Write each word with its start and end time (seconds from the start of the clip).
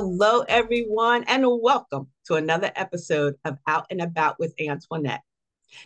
Hello, 0.00 0.42
everyone, 0.42 1.24
and 1.24 1.44
welcome 1.44 2.06
to 2.26 2.36
another 2.36 2.70
episode 2.76 3.34
of 3.44 3.58
Out 3.66 3.84
and 3.90 4.00
About 4.00 4.38
with 4.38 4.54
Antionette. 4.56 5.22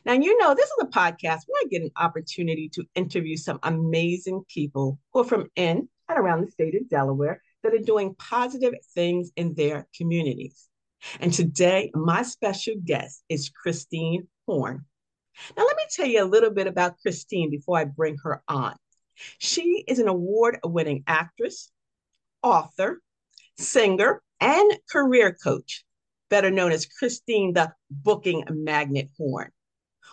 Now, 0.05 0.13
you 0.13 0.39
know, 0.39 0.55
this 0.55 0.67
is 0.67 0.77
a 0.83 0.87
podcast 0.89 1.41
where 1.47 1.63
I 1.63 1.65
get 1.71 1.81
an 1.81 1.93
opportunity 1.97 2.69
to 2.75 2.85
interview 2.95 3.39
some 3.39 3.59
amazing 3.63 4.45
people 4.49 4.99
who 5.15 5.21
are 5.21 5.25
from 5.25 5.49
in 5.57 5.89
and 6.11 6.19
around 6.19 6.43
the 6.43 6.51
state 6.51 6.75
of 6.75 6.91
Delaware 6.91 7.41
that 7.63 7.73
are 7.73 7.79
doing 7.79 8.15
positive 8.19 8.75
things 8.95 9.33
in 9.37 9.55
their 9.55 9.89
communities. 9.97 10.69
And 11.19 11.33
today, 11.33 11.91
my 11.95 12.21
special 12.23 12.75
guest 12.85 13.25
is 13.31 13.49
Christine 13.49 14.29
Horn. 14.47 14.85
Now, 15.57 15.65
let 15.65 15.77
me 15.79 15.85
tell 15.91 16.07
you 16.07 16.23
a 16.23 16.29
little 16.29 16.51
bit 16.51 16.67
about 16.67 17.01
Christine 17.01 17.49
before 17.49 17.79
I 17.79 17.87
bring 17.87 18.19
her 18.25 18.43
on. 18.47 18.77
She 19.39 19.85
is 19.89 20.01
an 20.01 20.09
award 20.09 20.59
winning 20.63 21.03
actress, 21.07 21.73
author, 22.43 23.01
singer, 23.63 24.23
and 24.41 24.79
career 24.91 25.37
coach, 25.43 25.85
better 26.29 26.51
known 26.51 26.73
as 26.73 26.87
Christine 26.87 27.53
the 27.53 27.73
Booking 27.91 28.45
Magnet 28.51 29.11
Horn. 29.17 29.51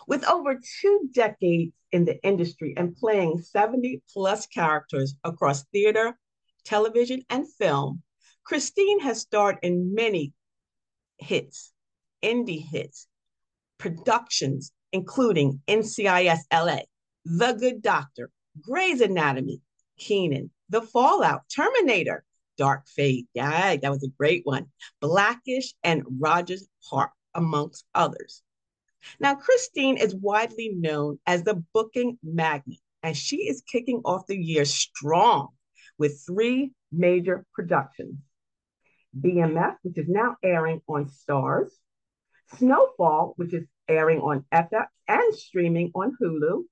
With 0.06 0.24
over 0.24 0.58
two 0.80 1.10
decades 1.12 1.72
in 1.92 2.04
the 2.04 2.22
industry 2.22 2.74
and 2.76 2.96
playing 2.96 3.42
70 3.42 4.02
plus 4.12 4.46
characters 4.46 5.14
across 5.24 5.64
theater, 5.66 6.18
television, 6.64 7.22
and 7.28 7.50
film, 7.52 8.02
Christine 8.44 9.00
has 9.00 9.20
starred 9.20 9.58
in 9.62 9.94
many 9.94 10.32
hits, 11.18 11.72
indie 12.22 12.64
hits, 12.64 13.06
productions, 13.78 14.72
including 14.92 15.60
NCIS 15.68 16.40
LA, 16.52 16.80
The 17.24 17.52
Good 17.52 17.82
Doctor, 17.82 18.30
Grey's 18.60 19.00
Anatomy, 19.00 19.60
Kenan, 19.98 20.50
The 20.68 20.82
Fallout, 20.82 21.42
Terminator, 21.54 22.24
Dark 22.60 22.86
Fate. 22.88 23.26
Yeah, 23.32 23.76
that 23.76 23.90
was 23.90 24.04
a 24.04 24.16
great 24.18 24.42
one. 24.44 24.66
Blackish 25.00 25.72
and 25.82 26.04
Rogers 26.18 26.68
Park, 26.90 27.10
amongst 27.34 27.86
others. 27.94 28.42
Now, 29.18 29.34
Christine 29.34 29.96
is 29.96 30.14
widely 30.14 30.68
known 30.76 31.18
as 31.26 31.42
the 31.42 31.64
booking 31.72 32.18
magnet, 32.22 32.76
and 33.02 33.16
she 33.16 33.48
is 33.48 33.62
kicking 33.62 34.02
off 34.04 34.26
the 34.26 34.36
year 34.36 34.66
strong 34.66 35.48
with 35.96 36.22
three 36.26 36.72
major 36.92 37.46
productions 37.54 38.16
BMF, 39.18 39.76
which 39.82 39.96
is 39.96 40.08
now 40.08 40.36
airing 40.44 40.82
on 40.86 41.06
Starz, 41.06 41.70
Snowfall, 42.58 43.32
which 43.36 43.54
is 43.54 43.64
airing 43.88 44.20
on 44.20 44.44
FX 44.52 44.86
and 45.08 45.34
streaming 45.34 45.92
on 45.94 46.14
Hulu, 46.20 46.64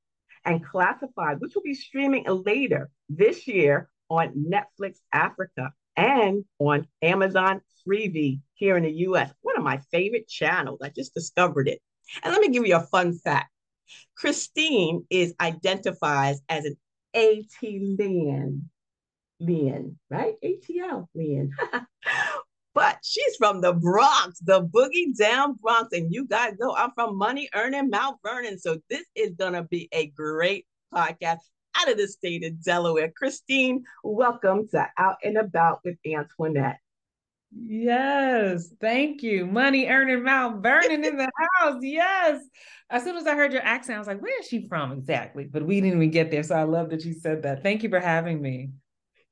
and 0.45 0.63
Classified, 0.63 1.41
which 1.41 1.55
will 1.55 1.63
be 1.63 1.75
streaming 1.75 2.25
later 2.27 2.91
this 3.09 3.47
year 3.47 3.89
on 4.09 4.47
Netflix 4.51 4.99
Africa 5.13 5.73
and 5.97 6.45
on 6.59 6.87
Amazon 7.03 7.61
Freevee 7.87 8.41
here 8.55 8.77
in 8.77 8.85
the 8.85 8.93
US. 8.93 9.33
One 9.43 9.57
of 9.57 9.65
my 9.65 9.79
favorite 9.91 10.29
channels. 10.29 10.81
I 10.83 10.91
just 10.91 11.15
discovered 11.15 11.69
it. 11.69 11.81
And 12.23 12.33
let 12.33 12.41
me 12.41 12.49
give 12.49 12.67
you 12.67 12.77
a 12.77 12.81
fun 12.81 13.19
fact. 13.19 13.51
Christine 14.17 15.05
is 15.11 15.35
identifies 15.41 16.41
as 16.49 16.65
an 16.65 16.77
ATLian, 17.15 18.63
Lian, 19.41 19.97
right? 20.11 20.35
ATL 20.45 21.09
Lian. 21.15 21.51
but 22.75 22.99
she's 23.03 23.37
from 23.37 23.61
the 23.61 23.73
Bronx, 23.73 24.39
the 24.41 24.63
boogie 24.63 25.17
down 25.17 25.55
Bronx. 25.55 25.93
And 25.93 26.13
you 26.13 26.27
guys 26.27 26.55
know 26.59 26.75
I'm 26.75 26.93
from 26.93 27.17
money 27.17 27.49
earning 27.55 27.91
Mount 27.91 28.19
Vernon. 28.25 28.59
So 28.59 28.79
this 28.91 29.05
is 29.15 29.35
going 29.35 29.55
to 29.55 29.63
be 29.63 29.89
a 29.93 30.09
great 30.09 30.67
podcast 30.95 31.41
out 31.77 31.91
of 31.91 31.97
the 31.97 32.09
state 32.09 32.45
of 32.45 32.63
Delaware. 32.63 33.13
Christine, 33.17 33.85
welcome 34.03 34.69
to 34.69 34.87
Out 34.97 35.17
and 35.23 35.37
About 35.37 35.81
with 35.85 35.97
Antionette. 36.07 36.77
Yes, 37.51 38.69
thank 38.81 39.23
you. 39.23 39.47
Money 39.47 39.87
earning 39.87 40.23
Mount 40.23 40.63
Vernon 40.63 41.05
in 41.05 41.17
the 41.17 41.31
house. 41.57 41.79
Yes. 41.81 42.43
As 42.91 43.05
soon 43.05 43.17
as 43.17 43.27
I 43.27 43.35
heard 43.35 43.53
your 43.53 43.63
accent, 43.63 43.97
I 43.97 43.99
was 43.99 44.07
like, 44.07 44.21
where 44.21 44.39
is 44.41 44.47
she 44.47 44.69
from 44.69 44.93
exactly? 44.93 45.45
But 45.45 45.65
we 45.65 45.81
didn't 45.81 45.97
even 45.97 46.11
get 46.11 46.31
there. 46.31 46.43
So 46.43 46.55
I 46.55 46.65
love 46.65 46.91
that 46.91 47.05
you 47.05 47.15
said 47.15 47.43
that. 47.43 47.63
Thank 47.63 47.83
you 47.83 47.89
for 47.89 48.01
having 48.01 48.43
me. 48.43 48.71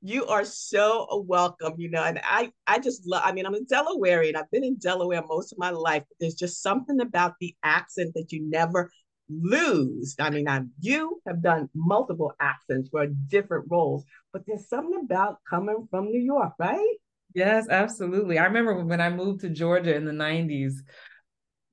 You 0.01 0.27
are 0.27 0.45
so 0.45 1.25
welcome, 1.27 1.73
you 1.77 1.89
know, 1.89 2.03
and 2.03 2.19
I 2.23 2.51
I 2.67 2.77
just 2.77 3.07
love, 3.07 3.23
I 3.25 3.31
mean, 3.31 3.47
I'm 3.47 3.55
a 3.55 3.59
Delawarean. 3.61 4.35
I've 4.35 4.49
been 4.51 4.63
in 4.63 4.77
Delaware 4.77 5.23
most 5.27 5.51
of 5.51 5.57
my 5.57 5.71
life, 5.71 6.03
but 6.07 6.17
there's 6.19 6.35
just 6.35 6.61
something 6.61 7.01
about 7.01 7.33
the 7.41 7.55
accent 7.63 8.13
that 8.13 8.31
you 8.31 8.47
never 8.47 8.91
lose. 9.29 10.15
I 10.19 10.29
mean, 10.29 10.47
I'm, 10.47 10.71
you 10.79 11.21
have 11.27 11.41
done 11.41 11.69
multiple 11.75 12.33
accents 12.39 12.89
for 12.89 13.07
different 13.07 13.65
roles, 13.69 14.05
but 14.33 14.43
there's 14.47 14.67
something 14.67 15.01
about 15.03 15.37
coming 15.49 15.87
from 15.89 16.05
New 16.05 16.21
York, 16.21 16.53
right? 16.59 16.95
Yes, 17.33 17.67
absolutely. 17.69 18.39
I 18.39 18.45
remember 18.45 18.83
when 18.83 19.01
I 19.01 19.09
moved 19.09 19.41
to 19.41 19.49
Georgia 19.49 19.95
in 19.95 20.05
the 20.05 20.11
90s, 20.11 20.73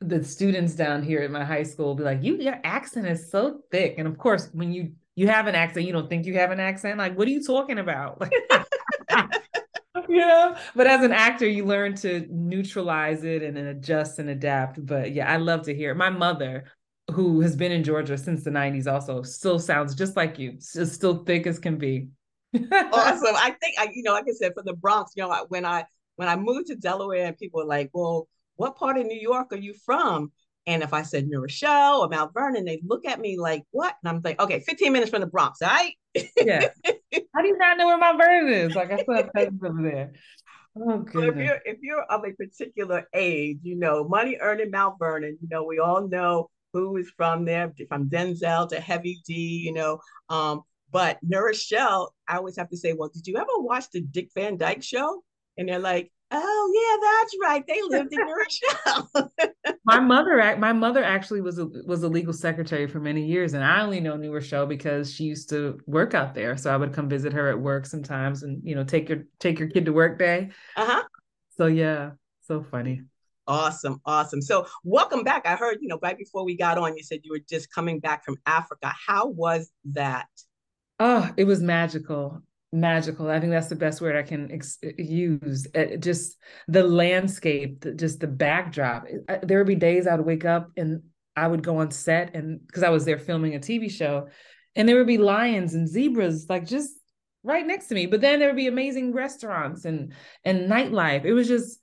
the 0.01 0.23
students 0.23 0.75
down 0.75 1.03
here 1.03 1.23
at 1.23 1.31
my 1.31 1.45
high 1.45 1.63
school 1.63 1.89
would 1.89 1.99
be 1.99 2.05
like, 2.05 2.23
"You, 2.23 2.37
your 2.37 2.61
accent 2.63 3.07
is 3.07 3.31
so 3.31 3.63
thick." 3.71 3.95
And 3.97 4.07
of 4.07 4.19
course, 4.19 4.51
when 4.53 4.73
you 4.73 4.93
you 5.15 5.29
have 5.29 5.47
an 5.47 5.55
accent, 5.55 5.87
you 5.87 5.93
don't 5.93 6.11
think 6.11 6.27
you 6.27 6.35
have 6.35 6.51
an 6.51 6.61
accent. 6.61 6.99
Like, 6.99 7.17
what 7.17 7.27
are 7.27 7.31
you 7.31 7.43
talking 7.43 7.79
about? 7.79 8.23
know 10.25 10.57
but 10.75 10.87
as 10.87 11.03
an 11.03 11.13
actor 11.13 11.47
you 11.47 11.65
learn 11.65 11.95
to 11.95 12.27
neutralize 12.31 13.25
it 13.25 13.43
and, 13.43 13.57
and 13.57 13.69
adjust 13.69 14.19
and 14.19 14.29
adapt 14.29 14.85
but 14.85 15.13
yeah 15.13 15.31
i 15.31 15.37
love 15.37 15.63
to 15.63 15.75
hear 15.75 15.93
it. 15.93 15.97
my 15.97 16.11
mother 16.11 16.65
who 17.11 17.41
has 17.41 17.55
been 17.57 17.73
in 17.73 17.85
Georgia 17.85 18.17
since 18.17 18.45
the 18.45 18.51
90s 18.51 18.91
also 18.91 19.23
still 19.23 19.59
sounds 19.59 19.95
just 19.95 20.17
like 20.17 20.39
you. 20.39 20.53
It's 20.53 20.93
still 20.93 21.25
thick 21.25 21.47
as 21.47 21.59
can 21.59 21.77
be. 21.77 22.09
awesome. 22.55 23.35
I 23.37 23.55
think 23.61 23.79
I, 23.79 23.91
you 23.93 24.03
know, 24.03 24.13
like 24.13 24.27
I 24.29 24.33
said, 24.33 24.55
from 24.55 24.65
the 24.65 24.75
Bronx, 24.75 25.13
you 25.17 25.23
know, 25.23 25.47
when 25.49 25.65
I 25.65 25.85
when 26.17 26.29
I 26.29 26.37
moved 26.37 26.69
to 26.69 26.77
Delaware 26.77 27.27
and 27.27 27.37
people 27.37 27.61
were 27.61 27.67
like, 27.67 27.91
Well, 27.93 28.29
what 28.57 28.77
part 28.77 28.97
of 28.97 29.07
New 29.07 29.19
York 29.19 29.53
are 29.53 29.57
you 29.57 29.75
from? 29.75 30.33
And 30.67 30.83
if 30.83 30.95
I 30.95 31.03
said 31.03 31.27
New 31.27 31.43
Rochelle 31.43 32.01
or 32.01 32.09
Mount 32.09 32.33
Vernon, 32.33 32.65
they 32.65 32.81
look 32.87 33.05
at 33.05 33.21
me 33.21 33.39
like, 33.39 33.65
what? 33.71 33.95
And 34.03 34.09
I'm 34.09 34.23
like, 34.25 34.41
okay, 34.41 34.61
15 34.61 34.95
minutes 34.95 35.11
from 35.11 35.21
the 35.21 35.27
Bronx, 35.27 35.61
all 35.61 35.69
right? 35.69 35.93
yeah. 36.43 36.69
How 37.35 37.43
do 37.43 37.49
you 37.49 37.59
not 37.59 37.77
know 37.77 37.87
where 37.87 37.99
Mount 37.99 38.19
Vernon 38.19 38.51
is? 38.51 38.75
Like 38.75 38.91
I 38.91 39.03
still 39.03 39.15
have 39.15 39.31
cousins 39.35 39.61
over 39.63 39.83
there. 39.83 40.13
Oh, 40.77 41.05
so 41.13 41.21
if 41.21 41.37
you're 41.37 41.61
if 41.65 41.79
you're 41.83 42.03
of 42.03 42.25
a 42.25 42.33
particular 42.33 43.07
age, 43.15 43.59
you 43.63 43.77
know, 43.77 44.09
money 44.09 44.39
earning 44.41 44.71
Mount 44.71 44.99
Vernon, 44.99 45.39
you 45.41 45.49
know, 45.49 45.65
we 45.65 45.79
all 45.79 46.09
know 46.09 46.51
who 46.75 46.97
is 46.97 47.11
from 47.17 47.45
there, 47.45 47.73
from 47.89 48.11
Denzel 48.11 48.69
to 48.69 48.81
Heavy 48.81 49.23
D, 49.27 49.63
you 49.65 49.73
know. 49.73 50.01
Um, 50.29 50.63
but 50.91 51.19
New 51.23 51.39
Rochelle, 51.39 52.15
I 52.29 52.37
always 52.37 52.57
have 52.57 52.69
to 52.71 52.77
say, 52.77 52.93
well, 52.93 53.09
did 53.09 53.27
you 53.27 53.37
ever 53.37 53.47
watch 53.59 53.87
the 53.93 54.01
Dick 54.01 54.29
Van 54.35 54.57
Dyke 54.57 54.83
show? 54.83 55.23
And 55.57 55.69
they're 55.69 55.79
like, 55.79 56.11
oh 56.31 56.73
yeah, 56.75 57.09
that's 57.09 57.37
right. 57.41 57.67
They 57.67 57.81
lived 57.83 58.13
in 58.13 58.21
New 58.21 58.37
Rochelle. 58.37 59.33
my 59.85 60.01
mother, 60.01 60.57
my 60.59 60.73
mother 60.73 61.05
actually 61.05 61.41
was 61.41 61.59
a 61.59 61.67
was 61.87 62.03
a 62.03 62.09
legal 62.09 62.33
secretary 62.33 62.89
for 62.89 62.99
many 62.99 63.25
years, 63.25 63.55
and 63.55 63.63
I 63.65 63.83
only 63.83 64.01
know 64.01 64.17
New 64.17 64.33
Rochelle 64.33 64.67
because 64.67 65.15
she 65.15 65.25
used 65.25 65.49
to 65.51 65.79
work 65.87 66.15
out 66.15 66.35
there. 66.35 66.57
So 66.57 66.73
I 66.73 66.77
would 66.77 66.93
come 66.93 67.09
visit 67.09 67.33
her 67.33 67.49
at 67.49 67.59
work 67.61 67.87
sometimes, 67.87 68.43
and 68.43 68.61
you 68.65 68.75
know, 68.75 68.85
take 68.85 69.09
your 69.09 69.25
take 69.39 69.59
your 69.59 69.69
kid 69.69 69.85
to 69.85 69.93
work 69.93 70.19
day. 70.19 70.51
Uh 70.77 70.87
huh. 70.87 71.03
So 71.57 71.67
yeah, 71.67 72.13
so 72.43 72.63
funny. 72.63 73.03
Awesome, 73.47 74.01
awesome. 74.07 74.41
So, 74.41 74.67
welcome 74.85 75.23
back. 75.23 75.47
I 75.47 75.57
heard, 75.57 75.79
you 75.81 75.89
know, 75.89 75.99
right 76.03 76.17
before 76.17 76.45
we 76.45 76.57
got 76.57 76.79
on, 76.79 76.97
you 76.97 77.03
said 77.03 77.21
you 77.25 77.33
were 77.33 77.45
just 77.49 77.71
coming 77.71 78.01
back 78.01 78.25
from 78.25 78.37
Africa. 78.47 78.93
How 79.07 79.27
was 79.29 79.71
that? 79.93 80.29
Oh, 80.99 81.31
it 81.37 81.45
was 81.45 81.61
magical. 81.61 82.43
Magical. 82.73 83.31
I 83.31 83.41
think 83.41 83.53
that's 83.53 83.69
the 83.69 83.77
best 83.77 84.01
word 84.01 84.17
I 84.17 84.23
can 84.23 84.51
ex- 84.51 84.79
use. 84.97 85.67
Uh, 85.75 85.97
just 85.99 86.39
the 86.69 86.83
landscape, 86.83 87.85
just 87.97 88.21
the 88.21 88.27
backdrop. 88.27 89.07
There 89.43 89.59
would 89.59 89.67
be 89.67 89.75
days 89.75 90.07
I 90.07 90.17
would 90.17 90.27
wake 90.27 90.45
up 90.45 90.71
and 90.77 91.03
I 91.37 91.47
would 91.47 91.63
go 91.63 91.79
on 91.79 91.91
set, 91.91 92.35
and 92.35 92.65
because 92.67 92.83
I 92.83 92.91
was 92.91 93.05
there 93.05 93.19
filming 93.19 93.55
a 93.55 93.59
TV 93.59 93.91
show, 93.91 94.29
and 94.77 94.89
there 94.89 94.97
would 94.97 95.07
be 95.07 95.19
lions 95.19 95.75
and 95.75 95.89
zebras 95.89 96.47
like 96.49 96.67
just 96.67 96.91
right 97.43 97.67
next 97.67 97.89
to 97.89 97.95
me. 97.95 98.07
But 98.07 98.21
then 98.21 98.39
there 98.39 98.49
would 98.49 98.57
be 98.57 98.69
amazing 98.69 99.13
restaurants 99.13 99.85
and 99.85 100.15
and 100.45 100.71
nightlife. 100.71 101.25
It 101.25 101.35
was 101.35 101.49
just 101.49 101.81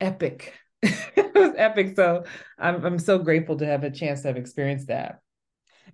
epic 0.00 0.54
it 0.82 1.34
was 1.34 1.52
epic. 1.56 1.94
So 1.96 2.24
I'm 2.58 2.84
I'm 2.84 2.98
so 2.98 3.18
grateful 3.18 3.56
to 3.56 3.66
have 3.66 3.84
a 3.84 3.90
chance 3.90 4.22
to 4.22 4.28
have 4.28 4.36
experienced 4.36 4.88
that. 4.88 5.20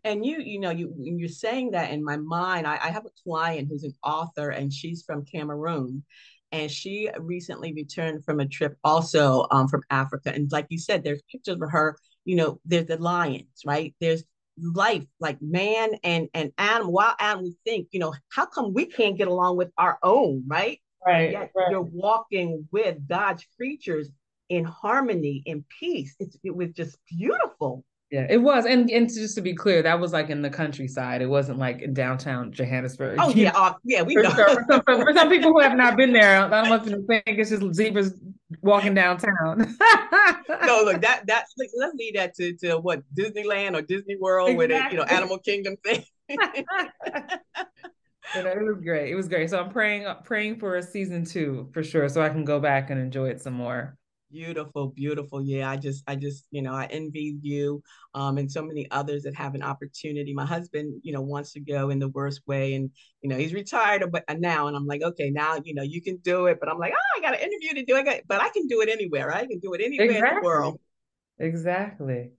And 0.05 0.25
you, 0.25 0.39
you 0.41 0.61
know, 0.61 0.71
you 0.71 0.95
you're 0.99 1.29
saying 1.29 1.73
that 1.73 1.91
in 1.91 2.05
my 2.05 2.17
mind, 2.17 2.67
I, 2.67 2.75
I 2.75 2.91
have 2.91 3.07
a 3.07 3.23
client 3.25 3.69
who's 3.69 3.85
an 3.85 3.95
author 4.05 4.51
and 4.51 4.73
she's 4.73 5.03
from 5.03 5.25
Cameroon. 5.25 6.05
And 6.53 6.71
she 6.71 7.11
recently 7.19 7.73
returned 7.73 8.25
from 8.25 8.39
a 8.39 8.47
trip 8.47 8.77
also 8.85 9.47
um, 9.51 9.67
from 9.67 9.83
Africa. 9.91 10.33
And 10.33 10.51
like 10.53 10.67
you 10.71 10.79
said, 10.79 11.03
there's 11.03 11.23
pictures 11.31 11.61
of 11.61 11.71
her, 11.71 11.97
you 12.25 12.37
know, 12.37 12.61
there's 12.65 12.87
the 12.87 12.99
lions, 12.99 13.63
right? 13.67 13.95
There's 14.01 14.25
life 14.63 15.05
like 15.21 15.37
man 15.43 15.91
and 16.03 16.29
and 16.33 16.51
animal 16.57 16.93
wild 16.93 17.15
animals 17.21 17.55
think 17.65 17.89
you 17.91 18.01
know 18.01 18.15
how 18.31 18.47
come 18.47 18.73
we 18.73 18.87
can't 18.87 19.19
get 19.19 19.29
along 19.29 19.57
with 19.57 19.71
our 19.77 19.99
own 20.03 20.43
right 20.47 20.81
right, 21.07 21.31
yet 21.33 21.51
right. 21.55 21.71
you're 21.71 21.83
walking 21.83 22.67
with 22.73 22.97
god's 23.07 23.45
creatures 23.57 24.09
in 24.49 24.65
harmony, 24.65 25.43
in 25.47 25.65
peace. 25.81 26.15
It's, 26.19 26.37
it 26.43 26.55
was 26.55 26.71
just 26.71 26.99
beautiful. 27.09 27.85
Yeah, 28.11 28.27
it 28.31 28.37
was, 28.37 28.67
and 28.67 28.89
and 28.89 29.13
just 29.13 29.35
to 29.35 29.41
be 29.41 29.53
clear, 29.53 29.83
that 29.83 29.99
was 29.99 30.13
like 30.13 30.31
in 30.31 30.41
the 30.41 30.49
countryside. 30.49 31.23
It 31.23 31.27
wasn't 31.27 31.59
like 31.59 31.83
in 31.83 31.93
downtown 31.93 32.53
Johannesburg. 32.53 33.19
Oh 33.21 33.31
yeah, 33.31 33.51
uh, 33.57 33.73
yeah, 33.83 34.03
we 34.03 34.15
know. 34.15 34.31
For, 34.31 34.65
some, 34.71 34.83
for 34.85 35.13
some 35.13 35.29
people 35.29 35.51
who 35.51 35.59
have 35.59 35.77
not 35.77 35.97
been 35.97 36.13
there, 36.13 36.45
I 36.45 36.49
don't 36.49 36.71
want 36.71 36.85
them 36.85 37.01
to 37.01 37.07
think 37.09 37.25
it's 37.27 37.51
just 37.51 37.75
zebras 37.75 38.15
walking 38.63 38.95
downtown. 38.95 39.59
no, 39.59 40.83
look, 40.85 41.01
that 41.01 41.27
that 41.27 41.47
let's 41.57 41.95
leave 41.97 42.15
that 42.15 42.33
to 42.37 42.57
to 42.59 42.79
what 42.79 43.03
Disneyland 43.13 43.77
or 43.77 43.83
Disney 43.83 44.15
World, 44.21 44.51
exactly. 44.51 44.57
where 44.57 44.85
the 44.85 44.91
you 44.93 44.97
know 44.99 45.05
Animal 45.05 45.39
Kingdom 45.39 45.75
thing. 45.85 46.05
you 46.29 46.39
know, 48.37 48.51
it 48.51 48.63
was 48.63 48.81
great. 48.85 49.11
It 49.11 49.17
was 49.17 49.27
great. 49.27 49.51
So 49.51 49.59
I'm 49.59 49.71
praying 49.71 50.07
praying 50.23 50.61
for 50.61 50.77
a 50.77 50.83
season 50.83 51.25
two 51.25 51.71
for 51.73 51.83
sure, 51.83 52.09
so 52.09 52.23
I 52.23 52.29
can 52.29 52.45
go 52.45 52.61
back 52.61 52.91
and 52.91 53.01
enjoy 53.01 53.31
it 53.31 53.41
some 53.41 53.55
more. 53.55 53.97
Beautiful, 54.37 54.89
beautiful. 54.89 55.41
Yeah, 55.41 55.71
I 55.71 55.79
just, 55.79 56.05
I 56.07 56.15
just, 56.15 56.45
you 56.51 56.61
know, 56.61 56.75
I 56.75 56.85
envy 56.91 57.39
you 57.41 57.83
um, 58.13 58.37
and 58.37 58.53
so 58.53 58.63
many 58.63 58.87
others 58.91 59.23
that 59.23 59.35
have 59.35 59.55
an 59.55 59.63
opportunity. 59.63 60.35
My 60.35 60.45
husband, 60.45 61.01
you 61.03 61.15
know, 61.15 61.23
wants 61.23 61.55
to 61.55 61.61
go 61.61 61.89
in 61.89 61.99
the 61.99 62.11
worst 62.11 62.43
way, 62.47 62.75
and 62.75 62.91
you 63.23 63.31
know, 63.31 63.39
he's 63.39 63.55
retired, 63.55 64.05
but 64.13 64.25
now, 64.39 64.67
and 64.67 64.77
I'm 64.77 64.87
like, 64.87 65.01
okay, 65.01 65.31
now, 65.31 65.59
you 65.65 65.73
know, 65.73 65.83
you 65.83 66.03
can 66.03 66.19
do 66.19 66.49
it, 66.49 66.59
but 66.61 66.69
I'm 66.69 66.79
like, 66.79 66.93
oh, 66.95 67.19
I 67.19 67.23
got 67.23 67.33
an 67.33 67.41
interview 67.41 67.81
to 67.81 67.85
do. 67.87 67.97
I 67.97 68.03
got, 68.03 68.21
but 68.29 68.43
I 68.43 68.51
can 68.51 68.67
do 68.67 68.83
it 68.83 68.91
anywhere. 68.91 69.35
I 69.35 69.47
can 69.47 69.59
do 69.59 69.73
it 69.73 69.81
anywhere 69.81 70.11
exactly. 70.11 70.29
in 70.29 70.43
the 70.43 70.47
world. 70.47 70.81
Exactly. 71.39 72.31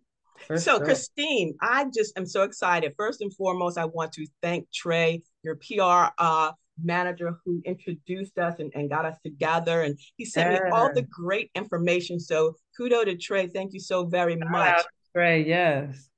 For 0.46 0.60
so, 0.60 0.78
sure. 0.78 0.86
Christine, 0.86 1.56
I 1.64 1.86
just 1.92 2.16
am 2.16 2.28
so 2.28 2.44
excited. 2.44 2.94
First 2.96 3.22
and 3.22 3.34
foremost, 3.34 3.80
I 3.80 3.86
want 3.86 4.12
to 4.14 4.28
thank 4.44 4.72
Trey, 4.72 5.24
your 5.42 5.56
PR 5.56 6.14
uh, 6.20 6.52
manager 6.84 7.38
who 7.44 7.62
introduced 7.66 8.38
us 8.38 8.56
and, 8.60 8.72
and 8.76 8.90
got 8.90 9.06
us 9.06 9.18
together. 9.24 9.82
And 9.82 9.98
he 10.16 10.26
sent 10.26 10.52
yeah. 10.52 10.60
me 10.60 10.70
all 10.72 10.94
the 10.94 11.04
great 11.04 11.50
information. 11.56 12.20
So 12.20 12.56
kudo 12.80 13.06
to 13.06 13.18
Trey. 13.18 13.48
Thank 13.48 13.74
you 13.74 13.80
so 13.80 14.06
very 14.06 14.36
much. 14.36 14.84
Trey, 15.16 15.46
yes. 15.46 16.10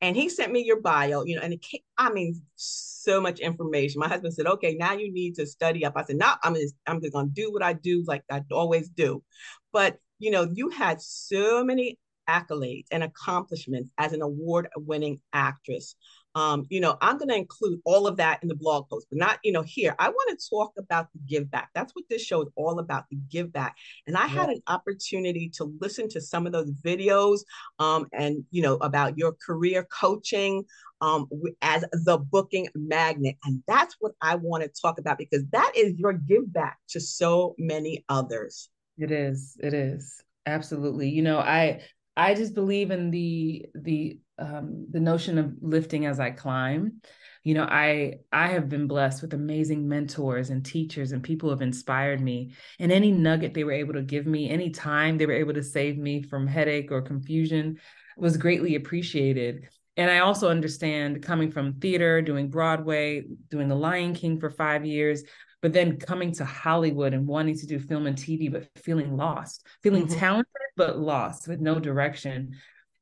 And 0.00 0.14
he 0.14 0.28
sent 0.28 0.52
me 0.52 0.64
your 0.64 0.80
bio, 0.80 1.24
you 1.24 1.34
know, 1.34 1.42
and 1.42 1.52
it 1.52 1.60
came, 1.60 1.80
I 1.96 2.12
mean, 2.12 2.40
so 2.54 3.20
much 3.20 3.40
information. 3.40 3.98
My 3.98 4.06
husband 4.06 4.32
said, 4.32 4.46
okay, 4.46 4.76
now 4.78 4.92
you 4.92 5.12
need 5.12 5.34
to 5.36 5.46
study 5.46 5.84
up. 5.84 5.94
I 5.96 6.04
said, 6.04 6.16
no, 6.16 6.34
I'm 6.44 6.54
just, 6.54 6.76
I'm 6.86 7.00
just 7.00 7.12
gonna 7.12 7.28
do 7.32 7.52
what 7.52 7.64
I 7.64 7.72
do 7.72 8.04
like 8.06 8.22
I 8.30 8.42
always 8.52 8.88
do. 8.88 9.24
But 9.72 9.98
you 10.20 10.30
know, 10.30 10.48
you 10.52 10.68
had 10.68 11.00
so 11.00 11.64
many 11.64 11.98
accolades 12.28 12.86
and 12.90 13.02
accomplishments 13.02 13.90
as 13.98 14.12
an 14.12 14.22
award 14.22 14.68
winning 14.76 15.20
actress. 15.32 15.94
Um, 16.38 16.66
you 16.68 16.80
know, 16.80 16.96
I'm 17.00 17.18
going 17.18 17.30
to 17.30 17.34
include 17.34 17.80
all 17.84 18.06
of 18.06 18.16
that 18.18 18.40
in 18.42 18.48
the 18.48 18.54
blog 18.54 18.88
post, 18.88 19.08
but 19.10 19.18
not, 19.18 19.40
you 19.42 19.50
know, 19.50 19.62
here. 19.62 19.96
I 19.98 20.08
want 20.08 20.38
to 20.38 20.48
talk 20.48 20.72
about 20.78 21.08
the 21.12 21.18
give 21.26 21.50
back. 21.50 21.70
That's 21.74 21.92
what 21.96 22.04
this 22.08 22.22
show 22.22 22.42
is 22.42 22.48
all 22.54 22.78
about 22.78 23.06
the 23.10 23.16
give 23.28 23.52
back. 23.52 23.74
And 24.06 24.16
I 24.16 24.22
yeah. 24.22 24.28
had 24.28 24.48
an 24.50 24.62
opportunity 24.68 25.50
to 25.56 25.76
listen 25.80 26.08
to 26.10 26.20
some 26.20 26.46
of 26.46 26.52
those 26.52 26.70
videos 26.70 27.40
um, 27.80 28.06
and, 28.12 28.44
you 28.52 28.62
know, 28.62 28.74
about 28.76 29.18
your 29.18 29.34
career 29.44 29.84
coaching 29.90 30.64
um, 31.00 31.26
as 31.60 31.84
the 32.04 32.18
booking 32.18 32.68
magnet. 32.76 33.34
And 33.44 33.60
that's 33.66 33.96
what 33.98 34.12
I 34.22 34.36
want 34.36 34.62
to 34.62 34.70
talk 34.80 35.00
about 35.00 35.18
because 35.18 35.42
that 35.50 35.72
is 35.74 35.98
your 35.98 36.12
give 36.12 36.52
back 36.52 36.78
to 36.90 37.00
so 37.00 37.56
many 37.58 38.04
others. 38.08 38.70
It 38.96 39.10
is. 39.10 39.56
It 39.60 39.74
is. 39.74 40.22
Absolutely. 40.46 41.08
You 41.08 41.22
know, 41.22 41.38
I 41.38 41.82
I 42.16 42.34
just 42.34 42.54
believe 42.54 42.92
in 42.92 43.10
the 43.10 43.66
the 43.74 44.18
um, 44.38 44.86
the 44.90 45.00
notion 45.00 45.38
of 45.38 45.54
lifting 45.60 46.06
as 46.06 46.20
I 46.20 46.30
climb. 46.30 47.00
You 47.44 47.54
know, 47.54 47.64
I 47.64 48.18
I 48.32 48.48
have 48.48 48.68
been 48.68 48.86
blessed 48.86 49.22
with 49.22 49.34
amazing 49.34 49.88
mentors 49.88 50.50
and 50.50 50.64
teachers 50.64 51.12
and 51.12 51.22
people 51.22 51.48
who 51.48 51.52
have 51.52 51.62
inspired 51.62 52.20
me. 52.20 52.52
And 52.78 52.92
any 52.92 53.10
nugget 53.10 53.54
they 53.54 53.64
were 53.64 53.72
able 53.72 53.94
to 53.94 54.02
give 54.02 54.26
me, 54.26 54.50
any 54.50 54.70
time 54.70 55.16
they 55.18 55.26
were 55.26 55.32
able 55.32 55.54
to 55.54 55.62
save 55.62 55.98
me 55.98 56.22
from 56.22 56.46
headache 56.46 56.90
or 56.92 57.00
confusion, 57.00 57.78
was 58.16 58.36
greatly 58.36 58.74
appreciated. 58.74 59.68
And 59.96 60.10
I 60.10 60.20
also 60.20 60.48
understand 60.48 61.22
coming 61.22 61.50
from 61.50 61.74
theater, 61.74 62.22
doing 62.22 62.50
Broadway, 62.50 63.24
doing 63.50 63.68
The 63.68 63.74
Lion 63.74 64.14
King 64.14 64.38
for 64.38 64.50
five 64.50 64.84
years, 64.84 65.24
but 65.60 65.72
then 65.72 65.98
coming 65.98 66.32
to 66.34 66.44
Hollywood 66.44 67.14
and 67.14 67.26
wanting 67.26 67.58
to 67.58 67.66
do 67.66 67.80
film 67.80 68.06
and 68.06 68.16
TV, 68.16 68.50
but 68.50 68.68
feeling 68.76 69.16
lost, 69.16 69.66
feeling 69.82 70.06
mm-hmm. 70.06 70.18
talented, 70.18 70.52
but 70.76 70.98
lost 70.98 71.48
with 71.48 71.60
no 71.60 71.80
direction. 71.80 72.54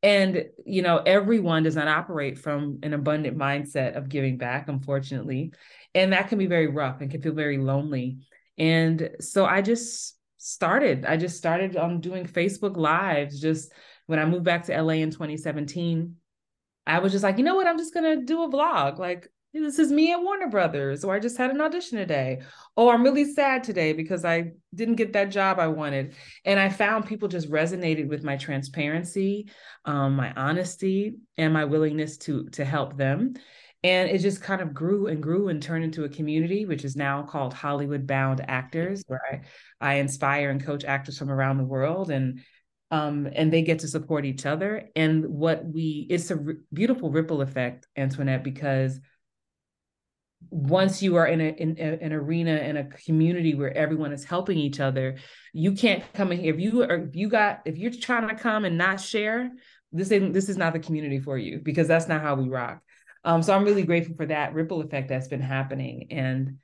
And, 0.06 0.44
you 0.64 0.82
know, 0.82 0.98
everyone 0.98 1.64
does 1.64 1.74
not 1.74 1.88
operate 1.88 2.38
from 2.38 2.78
an 2.84 2.94
abundant 2.94 3.36
mindset 3.36 3.96
of 3.96 4.08
giving 4.08 4.38
back, 4.38 4.68
unfortunately. 4.68 5.52
And 5.96 6.12
that 6.12 6.28
can 6.28 6.38
be 6.38 6.46
very 6.46 6.68
rough 6.68 7.00
and 7.00 7.10
can 7.10 7.20
feel 7.20 7.34
very 7.34 7.58
lonely. 7.58 8.18
And 8.56 9.10
so 9.18 9.46
I 9.46 9.62
just 9.62 10.16
started, 10.36 11.04
I 11.04 11.16
just 11.16 11.36
started 11.36 11.76
on 11.76 11.90
um, 11.90 12.00
doing 12.00 12.24
Facebook 12.24 12.76
Lives 12.76 13.40
just 13.40 13.72
when 14.06 14.20
I 14.20 14.26
moved 14.26 14.44
back 14.44 14.66
to 14.66 14.80
LA 14.80 14.92
in 14.92 15.10
2017. 15.10 16.14
I 16.86 17.00
was 17.00 17.10
just 17.10 17.24
like, 17.24 17.36
you 17.38 17.42
know 17.42 17.56
what? 17.56 17.66
I'm 17.66 17.78
just 17.78 17.92
going 17.92 18.16
to 18.16 18.24
do 18.24 18.44
a 18.44 18.48
vlog. 18.48 19.00
Like, 19.00 19.28
this 19.52 19.78
is 19.78 19.90
me 19.90 20.12
at 20.12 20.22
Warner 20.22 20.48
Brothers, 20.48 21.04
or 21.04 21.14
I 21.14 21.18
just 21.18 21.36
had 21.36 21.50
an 21.50 21.60
audition 21.60 21.98
today. 21.98 22.40
Oh, 22.76 22.90
I'm 22.90 23.02
really 23.02 23.24
sad 23.24 23.64
today 23.64 23.92
because 23.92 24.24
I 24.24 24.52
didn't 24.74 24.96
get 24.96 25.12
that 25.14 25.30
job 25.30 25.58
I 25.58 25.68
wanted. 25.68 26.14
And 26.44 26.60
I 26.60 26.68
found 26.68 27.06
people 27.06 27.28
just 27.28 27.50
resonated 27.50 28.08
with 28.08 28.22
my 28.22 28.36
transparency, 28.36 29.48
um, 29.84 30.16
my 30.16 30.32
honesty, 30.34 31.16
and 31.36 31.52
my 31.52 31.64
willingness 31.64 32.18
to 32.18 32.48
to 32.50 32.64
help 32.64 32.96
them. 32.96 33.34
And 33.82 34.10
it 34.10 34.18
just 34.18 34.42
kind 34.42 34.60
of 34.60 34.74
grew 34.74 35.06
and 35.06 35.22
grew 35.22 35.48
and 35.48 35.62
turned 35.62 35.84
into 35.84 36.04
a 36.04 36.08
community, 36.08 36.66
which 36.66 36.84
is 36.84 36.96
now 36.96 37.22
called 37.22 37.54
Hollywood 37.54 38.06
Bound 38.06 38.44
Actors, 38.48 39.04
where 39.06 39.20
I, 39.30 39.40
I 39.80 39.94
inspire 39.94 40.50
and 40.50 40.64
coach 40.64 40.84
actors 40.84 41.18
from 41.18 41.30
around 41.30 41.58
the 41.58 41.64
world. 41.64 42.10
And 42.10 42.40
um, 42.90 43.28
and 43.32 43.52
they 43.52 43.62
get 43.62 43.80
to 43.80 43.88
support 43.88 44.24
each 44.24 44.46
other. 44.46 44.88
And 44.94 45.26
what 45.26 45.64
we, 45.64 46.06
it's 46.08 46.30
a 46.30 46.36
r- 46.36 46.54
beautiful 46.72 47.10
ripple 47.10 47.42
effect, 47.42 47.86
Antionette, 47.98 48.44
because 48.44 49.00
once 50.50 51.02
you 51.02 51.16
are 51.16 51.26
in, 51.26 51.40
a, 51.40 51.48
in 51.48 51.76
a, 51.78 52.04
an 52.04 52.12
arena 52.12 52.56
in 52.56 52.76
a 52.76 52.84
community 52.84 53.54
where 53.54 53.76
everyone 53.76 54.12
is 54.12 54.24
helping 54.24 54.58
each 54.58 54.80
other 54.80 55.16
you 55.56 55.72
can't 55.72 56.04
come 56.12 56.32
in 56.32 56.38
here. 56.38 56.52
If 56.52 56.60
you 56.60 56.82
are 56.82 56.96
if 56.96 57.16
you 57.16 57.30
got 57.30 57.62
if 57.64 57.78
you're 57.78 57.90
trying 57.90 58.28
to 58.28 58.34
come 58.34 58.66
and 58.66 58.76
not 58.76 59.00
share 59.00 59.50
this 59.90 60.10
isn't 60.10 60.32
this 60.32 60.50
is 60.50 60.58
not 60.58 60.74
the 60.74 60.80
community 60.80 61.18
for 61.18 61.38
you 61.38 61.62
because 61.64 61.88
that's 61.88 62.08
not 62.08 62.20
how 62.20 62.34
we 62.34 62.48
rock. 62.48 62.82
Um 63.24 63.42
so 63.42 63.54
i'm 63.54 63.64
really 63.64 63.84
grateful 63.84 64.16
for 64.16 64.26
that 64.26 64.52
ripple 64.52 64.82
effect 64.82 65.08
that's 65.08 65.28
been 65.28 65.40
happening. 65.40 66.08
And 66.10 66.58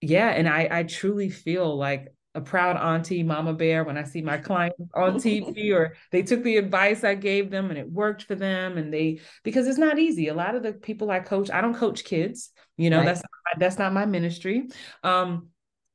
yeah 0.00 0.28
and 0.30 0.48
i 0.48 0.68
i 0.68 0.82
truly 0.82 1.30
feel 1.30 1.78
like 1.78 2.08
a 2.34 2.40
proud 2.40 2.76
auntie, 2.76 3.22
mama 3.22 3.52
bear, 3.52 3.84
when 3.84 3.98
I 3.98 4.04
see 4.04 4.22
my 4.22 4.38
clients 4.38 4.80
on 4.94 5.14
TV 5.16 5.74
or 5.74 5.96
they 6.10 6.22
took 6.22 6.42
the 6.42 6.56
advice 6.56 7.04
I 7.04 7.14
gave 7.14 7.50
them 7.50 7.70
and 7.70 7.78
it 7.78 7.90
worked 7.90 8.24
for 8.24 8.34
them. 8.34 8.78
And 8.78 8.92
they, 8.92 9.20
because 9.42 9.66
it's 9.66 9.78
not 9.78 9.98
easy. 9.98 10.28
A 10.28 10.34
lot 10.34 10.54
of 10.54 10.62
the 10.62 10.72
people 10.72 11.10
I 11.10 11.20
coach, 11.20 11.50
I 11.50 11.60
don't 11.60 11.74
coach 11.74 12.04
kids, 12.04 12.50
you 12.76 12.90
know, 12.90 12.98
right. 12.98 13.06
that's, 13.06 13.22
that's 13.58 13.78
not 13.78 13.92
my 13.92 14.06
ministry. 14.06 14.68
Um, 15.02 15.48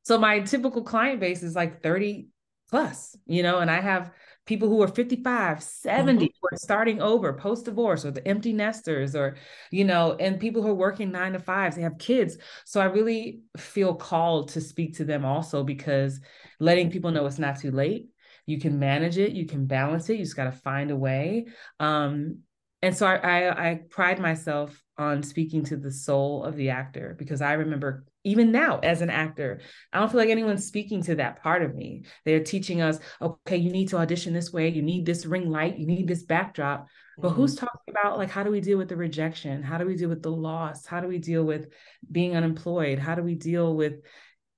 so 0.04 0.18
my 0.18 0.40
typical 0.42 0.84
client 0.84 1.20
base 1.20 1.44
is 1.44 1.56
like 1.56 1.82
30 1.82 2.28
plus, 2.70 3.16
you 3.26 3.44
know, 3.44 3.60
and 3.60 3.72
I 3.72 3.82
have 3.82 4.12
people 4.48 4.70
who 4.70 4.82
are 4.82 4.88
55 4.88 5.62
70 5.62 6.14
mm-hmm. 6.14 6.26
who 6.26 6.56
are 6.56 6.58
starting 6.58 7.02
over 7.02 7.34
post 7.34 7.66
divorce 7.66 8.06
or 8.06 8.12
the 8.12 8.26
empty 8.26 8.54
nesters 8.54 9.16
or 9.16 9.36
you 9.72 9.84
know 9.84 10.16
and 10.20 10.40
people 10.40 10.62
who 10.62 10.70
are 10.70 10.74
working 10.74 11.12
nine 11.12 11.34
to 11.34 11.40
fives 11.40 11.76
they 11.76 11.82
have 11.84 12.00
kids. 12.00 12.38
So 12.66 12.82
i 12.82 12.86
really 12.86 13.42
feel 13.58 13.94
called 13.94 14.50
to 14.50 14.62
speak 14.62 14.96
to 14.98 15.06
them 15.06 15.26
also 15.26 15.64
because 15.64 16.20
letting 16.60 16.90
people 16.90 17.12
know 17.12 17.26
it's 17.26 17.38
not 17.38 17.60
too 17.60 17.72
late. 17.72 18.08
You 18.46 18.60
can 18.60 18.80
manage 18.80 19.18
it 19.18 19.34
you 19.34 19.46
can 19.46 19.68
balance 19.68 20.10
it 20.10 20.18
you 20.18 20.24
just 20.24 20.36
got 20.36 20.46
to 20.46 20.52
find 20.52 20.90
a 20.90 20.96
way. 20.96 21.48
Um, 21.80 22.40
and 22.82 22.96
so 22.96 23.08
I, 23.08 23.16
I, 23.16 23.70
I 23.70 23.82
pride 23.90 24.20
myself 24.20 24.84
on 24.98 25.24
speaking 25.24 25.66
to 25.66 25.78
the 25.78 25.92
soul 25.92 26.44
of 26.44 26.56
the 26.56 26.70
actor 26.70 27.16
because 27.18 27.42
I 27.42 27.54
remember 27.54 28.06
even 28.28 28.52
now 28.52 28.80
as 28.80 29.02
an 29.02 29.10
actor, 29.10 29.62
I 29.94 30.00
don't 30.00 30.10
feel 30.12 30.20
like 30.20 30.30
anyone's 30.30 30.68
speaking 30.68 31.02
to 31.04 31.16
that 31.16 31.42
part 31.42 31.64
of 31.64 31.74
me. 31.74 32.04
They're 32.26 32.44
teaching 32.44 32.82
us, 32.82 33.00
okay, 33.22 33.56
you 33.56 33.72
need 33.72 33.88
to 33.90 33.98
audition 33.98 34.34
this 34.34 34.52
way, 34.52 34.68
you 34.68 34.82
need 34.82 35.06
this 35.06 35.26
ring 35.26 35.50
light, 35.50 35.78
you 35.78 35.88
need 35.88 36.08
this 36.08 36.24
backdrop. 36.24 36.88
But 37.18 37.30
mm-hmm. 37.30 37.38
who's 37.38 37.56
talking 37.56 37.90
about 37.90 38.18
like 38.18 38.30
how 38.30 38.44
do 38.44 38.52
we 38.52 38.60
deal 38.60 38.78
with 38.78 38.90
the 38.90 38.98
rejection? 38.98 39.64
How 39.64 39.78
do 39.78 39.86
we 39.86 39.96
deal 39.96 40.10
with 40.10 40.22
the 40.22 40.32
loss? 40.32 40.86
How 40.86 41.00
do 41.00 41.08
we 41.08 41.20
deal 41.20 41.44
with 41.44 41.70
being 42.12 42.36
unemployed? 42.36 43.00
How 43.00 43.16
do 43.16 43.24
we 43.24 43.36
deal 43.36 43.76
with 43.76 44.02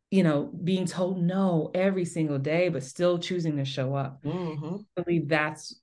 you 0.10 0.24
know 0.24 0.52
being 0.64 0.88
told 0.88 1.22
no 1.22 1.70
every 1.76 2.06
single 2.06 2.40
day 2.40 2.70
but 2.70 2.82
still 2.82 3.20
choosing 3.20 3.58
to 3.58 3.64
show 3.64 3.94
up 3.94 4.24
mm-hmm. 4.24 4.78
i 4.98 5.02
believe 5.04 5.30
that's 5.30 5.80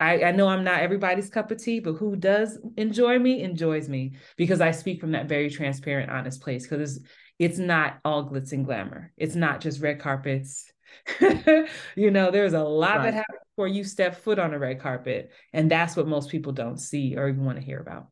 I, 0.00 0.24
I 0.24 0.32
know 0.32 0.48
I'm 0.48 0.64
not 0.64 0.80
everybody's 0.80 1.30
cup 1.30 1.50
of 1.50 1.62
tea, 1.62 1.80
but 1.80 1.94
who 1.94 2.14
does 2.14 2.58
enjoy 2.76 3.18
me 3.18 3.42
enjoys 3.42 3.88
me 3.88 4.12
because 4.36 4.60
I 4.60 4.70
speak 4.70 5.00
from 5.00 5.12
that 5.12 5.28
very 5.28 5.50
transparent, 5.50 6.10
honest 6.10 6.40
place. 6.40 6.64
Because 6.64 6.96
it's, 6.96 7.06
it's 7.38 7.58
not 7.58 7.98
all 8.04 8.28
glitz 8.28 8.52
and 8.52 8.64
glamour. 8.64 9.12
It's 9.16 9.34
not 9.34 9.60
just 9.60 9.80
red 9.80 10.00
carpets. 10.00 10.72
you 11.96 12.10
know, 12.10 12.30
there's 12.30 12.54
a 12.54 12.62
lot 12.62 12.98
right. 12.98 13.04
that 13.04 13.14
happens 13.14 13.40
before 13.56 13.68
you 13.68 13.84
step 13.84 14.16
foot 14.16 14.38
on 14.38 14.54
a 14.54 14.58
red 14.58 14.80
carpet. 14.80 15.32
And 15.52 15.70
that's 15.70 15.96
what 15.96 16.06
most 16.06 16.30
people 16.30 16.52
don't 16.52 16.78
see 16.78 17.16
or 17.16 17.28
even 17.28 17.44
want 17.44 17.58
to 17.58 17.64
hear 17.64 17.80
about. 17.80 18.08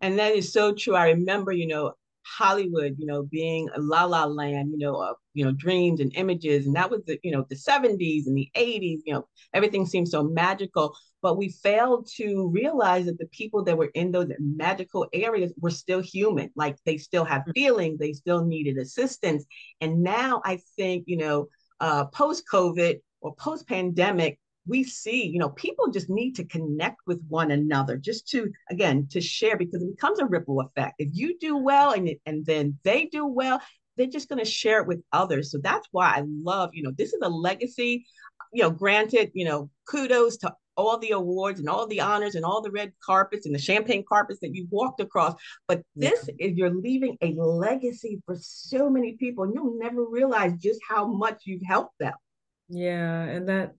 And 0.00 0.18
that 0.18 0.34
is 0.34 0.52
so 0.52 0.74
true. 0.74 0.94
I 0.94 1.10
remember, 1.10 1.52
you 1.52 1.66
know, 1.66 1.92
Hollywood, 2.24 2.96
you 2.98 3.06
know, 3.06 3.24
being 3.24 3.68
a 3.74 3.80
la 3.80 4.04
la 4.04 4.24
land, 4.24 4.70
you 4.72 4.78
know, 4.78 5.02
of, 5.02 5.16
you 5.34 5.44
know, 5.44 5.52
dreams 5.52 6.00
and 6.00 6.12
images. 6.14 6.66
And 6.66 6.74
that 6.76 6.90
was 6.90 7.02
the, 7.06 7.18
you 7.22 7.32
know, 7.32 7.44
the 7.48 7.56
70s 7.56 8.26
and 8.26 8.36
the 8.36 8.48
80s, 8.56 9.00
you 9.04 9.14
know, 9.14 9.26
everything 9.54 9.86
seemed 9.86 10.08
so 10.08 10.22
magical. 10.22 10.94
But 11.20 11.36
we 11.38 11.50
failed 11.50 12.08
to 12.16 12.50
realize 12.52 13.06
that 13.06 13.18
the 13.18 13.26
people 13.26 13.62
that 13.64 13.78
were 13.78 13.90
in 13.94 14.10
those 14.10 14.28
magical 14.38 15.06
areas 15.12 15.52
were 15.60 15.70
still 15.70 16.00
human. 16.00 16.50
Like 16.56 16.76
they 16.84 16.96
still 16.96 17.24
have 17.24 17.42
mm. 17.42 17.52
feelings, 17.54 17.98
they 17.98 18.12
still 18.12 18.44
needed 18.44 18.78
assistance. 18.78 19.44
And 19.80 20.02
now 20.02 20.42
I 20.44 20.60
think, 20.76 21.04
you 21.06 21.16
know, 21.16 21.48
uh, 21.80 22.06
post 22.06 22.44
COVID 22.52 23.00
or 23.20 23.34
post 23.36 23.68
pandemic, 23.68 24.38
we 24.66 24.84
see, 24.84 25.26
you 25.26 25.38
know, 25.38 25.50
people 25.50 25.90
just 25.90 26.08
need 26.08 26.36
to 26.36 26.44
connect 26.44 27.00
with 27.06 27.20
one 27.28 27.50
another, 27.50 27.96
just 27.96 28.28
to 28.28 28.50
again 28.70 29.08
to 29.10 29.20
share 29.20 29.56
because 29.56 29.82
it 29.82 29.96
becomes 29.96 30.18
a 30.18 30.26
ripple 30.26 30.60
effect. 30.60 30.94
If 30.98 31.10
you 31.12 31.38
do 31.38 31.56
well 31.56 31.92
and 31.92 32.10
and 32.26 32.46
then 32.46 32.78
they 32.84 33.06
do 33.06 33.26
well, 33.26 33.60
they're 33.96 34.06
just 34.06 34.28
going 34.28 34.38
to 34.38 34.50
share 34.50 34.80
it 34.80 34.86
with 34.86 35.02
others. 35.12 35.50
So 35.50 35.58
that's 35.58 35.88
why 35.90 36.14
I 36.16 36.22
love, 36.26 36.70
you 36.72 36.82
know, 36.82 36.92
this 36.96 37.12
is 37.12 37.20
a 37.22 37.28
legacy. 37.28 38.06
You 38.52 38.64
know, 38.64 38.70
granted, 38.70 39.30
you 39.34 39.44
know, 39.46 39.70
kudos 39.86 40.36
to 40.38 40.54
all 40.76 40.98
the 40.98 41.10
awards 41.10 41.60
and 41.60 41.68
all 41.68 41.86
the 41.86 42.00
honors 42.00 42.34
and 42.34 42.44
all 42.44 42.62
the 42.62 42.70
red 42.70 42.92
carpets 43.04 43.46
and 43.46 43.54
the 43.54 43.58
champagne 43.58 44.04
carpets 44.08 44.40
that 44.40 44.54
you 44.54 44.66
walked 44.70 45.00
across. 45.00 45.34
But 45.68 45.82
this 45.94 46.28
yeah. 46.28 46.46
is 46.46 46.56
you're 46.56 46.74
leaving 46.74 47.16
a 47.20 47.32
legacy 47.32 48.22
for 48.26 48.36
so 48.40 48.88
many 48.90 49.16
people, 49.16 49.44
and 49.44 49.54
you'll 49.54 49.78
never 49.78 50.04
realize 50.04 50.52
just 50.58 50.80
how 50.88 51.06
much 51.06 51.42
you've 51.44 51.62
helped 51.66 51.98
them. 51.98 52.14
Yeah, 52.68 53.22
and 53.22 53.48
that 53.48 53.74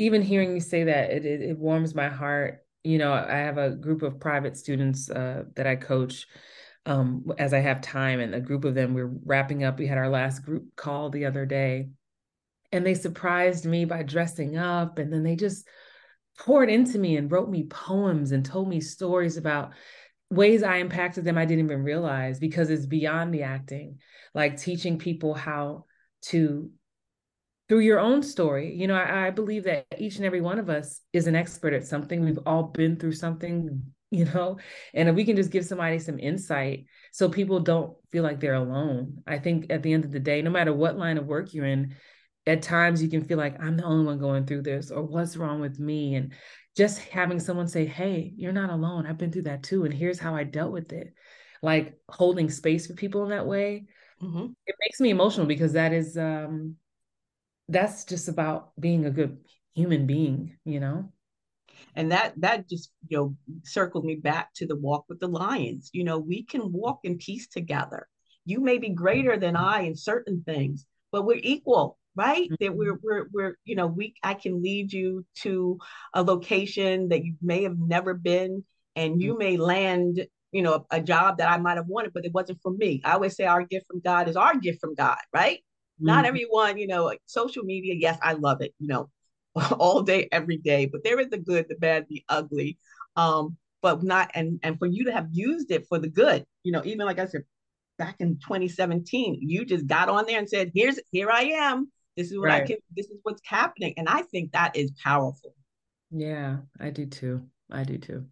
even 0.00 0.22
hearing 0.22 0.54
you 0.54 0.60
say 0.60 0.84
that, 0.84 1.10
it, 1.10 1.26
it, 1.26 1.42
it 1.42 1.58
warms 1.58 1.94
my 1.94 2.08
heart. 2.08 2.64
You 2.82 2.96
know, 2.96 3.12
I 3.12 3.36
have 3.36 3.58
a 3.58 3.70
group 3.70 4.02
of 4.02 4.18
private 4.18 4.56
students 4.56 5.10
uh, 5.10 5.44
that 5.56 5.66
I 5.66 5.76
coach 5.76 6.26
um, 6.86 7.30
as 7.38 7.52
I 7.52 7.58
have 7.58 7.82
time, 7.82 8.20
and 8.20 8.34
a 8.34 8.40
group 8.40 8.64
of 8.64 8.74
them 8.74 8.94
we're 8.94 9.12
wrapping 9.26 9.62
up. 9.62 9.78
We 9.78 9.86
had 9.86 9.98
our 9.98 10.08
last 10.08 10.40
group 10.40 10.74
call 10.74 11.10
the 11.10 11.26
other 11.26 11.44
day, 11.44 11.90
and 12.72 12.86
they 12.86 12.94
surprised 12.94 13.66
me 13.66 13.84
by 13.84 14.02
dressing 14.02 14.56
up, 14.56 14.98
and 14.98 15.12
then 15.12 15.22
they 15.22 15.36
just 15.36 15.68
poured 16.38 16.70
into 16.70 16.98
me 16.98 17.18
and 17.18 17.30
wrote 17.30 17.50
me 17.50 17.64
poems 17.64 18.32
and 18.32 18.42
told 18.42 18.66
me 18.66 18.80
stories 18.80 19.36
about 19.36 19.72
ways 20.30 20.62
I 20.62 20.76
impacted 20.76 21.24
them 21.24 21.36
I 21.36 21.44
didn't 21.44 21.66
even 21.66 21.82
realize 21.82 22.40
because 22.40 22.70
it's 22.70 22.86
beyond 22.86 23.34
the 23.34 23.42
acting, 23.42 23.98
like 24.32 24.56
teaching 24.56 24.98
people 24.98 25.34
how 25.34 25.84
to 26.22 26.70
through 27.70 27.78
your 27.78 28.00
own 28.00 28.20
story. 28.20 28.74
You 28.74 28.88
know, 28.88 28.96
I, 28.96 29.28
I, 29.28 29.30
believe 29.30 29.62
that 29.62 29.86
each 29.96 30.16
and 30.16 30.26
every 30.26 30.40
one 30.40 30.58
of 30.58 30.68
us 30.68 31.02
is 31.12 31.28
an 31.28 31.36
expert 31.36 31.72
at 31.72 31.86
something. 31.86 32.24
We've 32.24 32.40
all 32.44 32.64
been 32.64 32.96
through 32.96 33.12
something, 33.12 33.84
you 34.10 34.24
know, 34.24 34.58
and 34.92 35.08
if 35.08 35.14
we 35.14 35.24
can 35.24 35.36
just 35.36 35.52
give 35.52 35.64
somebody 35.64 36.00
some 36.00 36.18
insight 36.18 36.86
so 37.12 37.28
people 37.28 37.60
don't 37.60 37.96
feel 38.10 38.24
like 38.24 38.40
they're 38.40 38.54
alone. 38.54 39.22
I 39.24 39.38
think 39.38 39.66
at 39.70 39.84
the 39.84 39.92
end 39.92 40.04
of 40.04 40.10
the 40.10 40.18
day, 40.18 40.42
no 40.42 40.50
matter 40.50 40.72
what 40.72 40.98
line 40.98 41.16
of 41.16 41.26
work 41.26 41.54
you're 41.54 41.64
in, 41.64 41.94
at 42.44 42.62
times 42.62 43.04
you 43.04 43.08
can 43.08 43.22
feel 43.22 43.38
like 43.38 43.62
I'm 43.62 43.76
the 43.76 43.84
only 43.84 44.04
one 44.04 44.18
going 44.18 44.46
through 44.46 44.62
this 44.62 44.90
or 44.90 45.04
what's 45.04 45.36
wrong 45.36 45.60
with 45.60 45.78
me. 45.78 46.16
And 46.16 46.32
just 46.76 46.98
having 46.98 47.38
someone 47.38 47.68
say, 47.68 47.86
Hey, 47.86 48.32
you're 48.36 48.52
not 48.52 48.70
alone. 48.70 49.06
I've 49.06 49.18
been 49.18 49.30
through 49.30 49.42
that 49.42 49.62
too. 49.62 49.84
And 49.84 49.94
here's 49.94 50.18
how 50.18 50.34
I 50.34 50.42
dealt 50.42 50.72
with 50.72 50.92
it. 50.92 51.14
Like 51.62 51.94
holding 52.08 52.50
space 52.50 52.88
for 52.88 52.94
people 52.94 53.22
in 53.22 53.30
that 53.30 53.46
way. 53.46 53.84
Mm-hmm. 54.20 54.46
It 54.66 54.74
makes 54.80 54.98
me 54.98 55.10
emotional 55.10 55.46
because 55.46 55.74
that 55.74 55.92
is 55.92 56.16
um 56.18 56.76
that's 57.70 58.04
just 58.04 58.28
about 58.28 58.72
being 58.78 59.06
a 59.06 59.10
good 59.10 59.38
human 59.74 60.06
being, 60.06 60.56
you 60.64 60.80
know? 60.80 61.12
And 61.96 62.12
that 62.12 62.34
that 62.40 62.68
just 62.68 62.92
you 63.08 63.16
know 63.16 63.36
circled 63.64 64.04
me 64.04 64.16
back 64.16 64.52
to 64.54 64.66
the 64.66 64.76
walk 64.76 65.06
with 65.08 65.18
the 65.18 65.28
lions. 65.28 65.90
You 65.92 66.04
know, 66.04 66.18
we 66.18 66.44
can 66.44 66.72
walk 66.72 67.00
in 67.04 67.16
peace 67.16 67.48
together. 67.48 68.06
You 68.44 68.60
may 68.60 68.78
be 68.78 68.90
greater 68.90 69.36
than 69.38 69.56
I 69.56 69.82
in 69.82 69.96
certain 69.96 70.42
things, 70.44 70.86
but 71.10 71.24
we're 71.24 71.40
equal 71.42 71.98
right 72.16 72.50
mm-hmm. 72.50 72.64
that 72.64 72.76
we're 72.76 72.98
we're 73.02 73.28
we're 73.32 73.56
you 73.64 73.76
know 73.76 73.86
we 73.86 74.14
i 74.22 74.34
can 74.34 74.62
lead 74.62 74.92
you 74.92 75.24
to 75.34 75.78
a 76.14 76.22
location 76.22 77.08
that 77.08 77.24
you 77.24 77.34
may 77.40 77.62
have 77.62 77.78
never 77.78 78.14
been 78.14 78.64
and 78.96 79.22
you 79.22 79.32
mm-hmm. 79.32 79.38
may 79.38 79.56
land 79.56 80.26
you 80.52 80.62
know 80.62 80.84
a, 80.90 80.96
a, 80.96 81.00
job 81.00 81.38
that 81.38 81.48
i 81.48 81.56
might 81.56 81.76
have 81.76 81.86
wanted 81.86 82.12
but 82.12 82.24
it 82.24 82.32
wasn't 82.34 82.58
for 82.62 82.72
me 82.72 83.00
i 83.04 83.12
always 83.12 83.36
say 83.36 83.44
our 83.44 83.62
gift 83.62 83.86
from 83.86 84.00
god 84.00 84.28
is 84.28 84.36
our 84.36 84.56
gift 84.56 84.80
from 84.80 84.94
god 84.94 85.18
right 85.32 85.60
not 86.00 86.18
mm-hmm. 86.18 86.28
everyone, 86.28 86.78
you 86.78 86.86
know, 86.86 87.04
like 87.04 87.20
social 87.26 87.64
media, 87.64 87.94
yes, 87.96 88.18
I 88.22 88.34
love 88.34 88.60
it, 88.62 88.74
you 88.78 88.88
know, 88.88 89.10
all 89.78 90.02
day, 90.02 90.28
every 90.32 90.56
day, 90.56 90.86
but 90.86 91.04
there 91.04 91.20
is 91.20 91.28
the 91.28 91.38
good, 91.38 91.66
the 91.68 91.76
bad, 91.76 92.06
the 92.08 92.22
ugly. 92.28 92.78
Um, 93.16 93.56
but 93.82 94.02
not 94.02 94.30
and 94.34 94.60
and 94.62 94.78
for 94.78 94.86
you 94.86 95.04
to 95.04 95.12
have 95.12 95.28
used 95.32 95.70
it 95.70 95.86
for 95.88 95.98
the 95.98 96.08
good, 96.08 96.44
you 96.64 96.72
know, 96.72 96.82
even 96.84 97.06
like 97.06 97.18
I 97.18 97.26
said, 97.26 97.44
back 97.98 98.16
in 98.20 98.36
2017, 98.38 99.38
you 99.40 99.64
just 99.64 99.86
got 99.86 100.08
on 100.08 100.26
there 100.26 100.38
and 100.38 100.48
said, 100.48 100.72
Here's 100.74 100.98
here 101.10 101.30
I 101.30 101.42
am. 101.42 101.90
This 102.16 102.30
is 102.30 102.38
what 102.38 102.48
right. 102.48 102.62
I 102.62 102.66
can, 102.66 102.76
this 102.96 103.06
is 103.06 103.18
what's 103.22 103.42
happening. 103.44 103.94
And 103.96 104.08
I 104.08 104.22
think 104.22 104.52
that 104.52 104.76
is 104.76 104.90
powerful. 105.02 105.54
Yeah, 106.10 106.58
I 106.78 106.90
do 106.90 107.06
too. 107.06 107.42
I 107.70 107.84
do 107.84 107.98
too. 107.98 108.26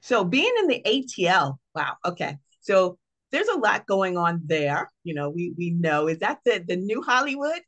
So 0.00 0.24
being 0.24 0.52
in 0.60 0.66
the 0.66 0.82
ATL, 0.84 1.58
wow, 1.74 1.96
okay. 2.04 2.38
So 2.60 2.98
there's 3.32 3.48
a 3.48 3.58
lot 3.58 3.86
going 3.86 4.16
on 4.16 4.42
there. 4.44 4.90
You 5.04 5.14
know, 5.14 5.30
we 5.30 5.54
we 5.56 5.70
know 5.70 6.06
is 6.06 6.18
that 6.18 6.38
the 6.44 6.62
the 6.66 6.76
new 6.76 7.02
Hollywood. 7.02 7.60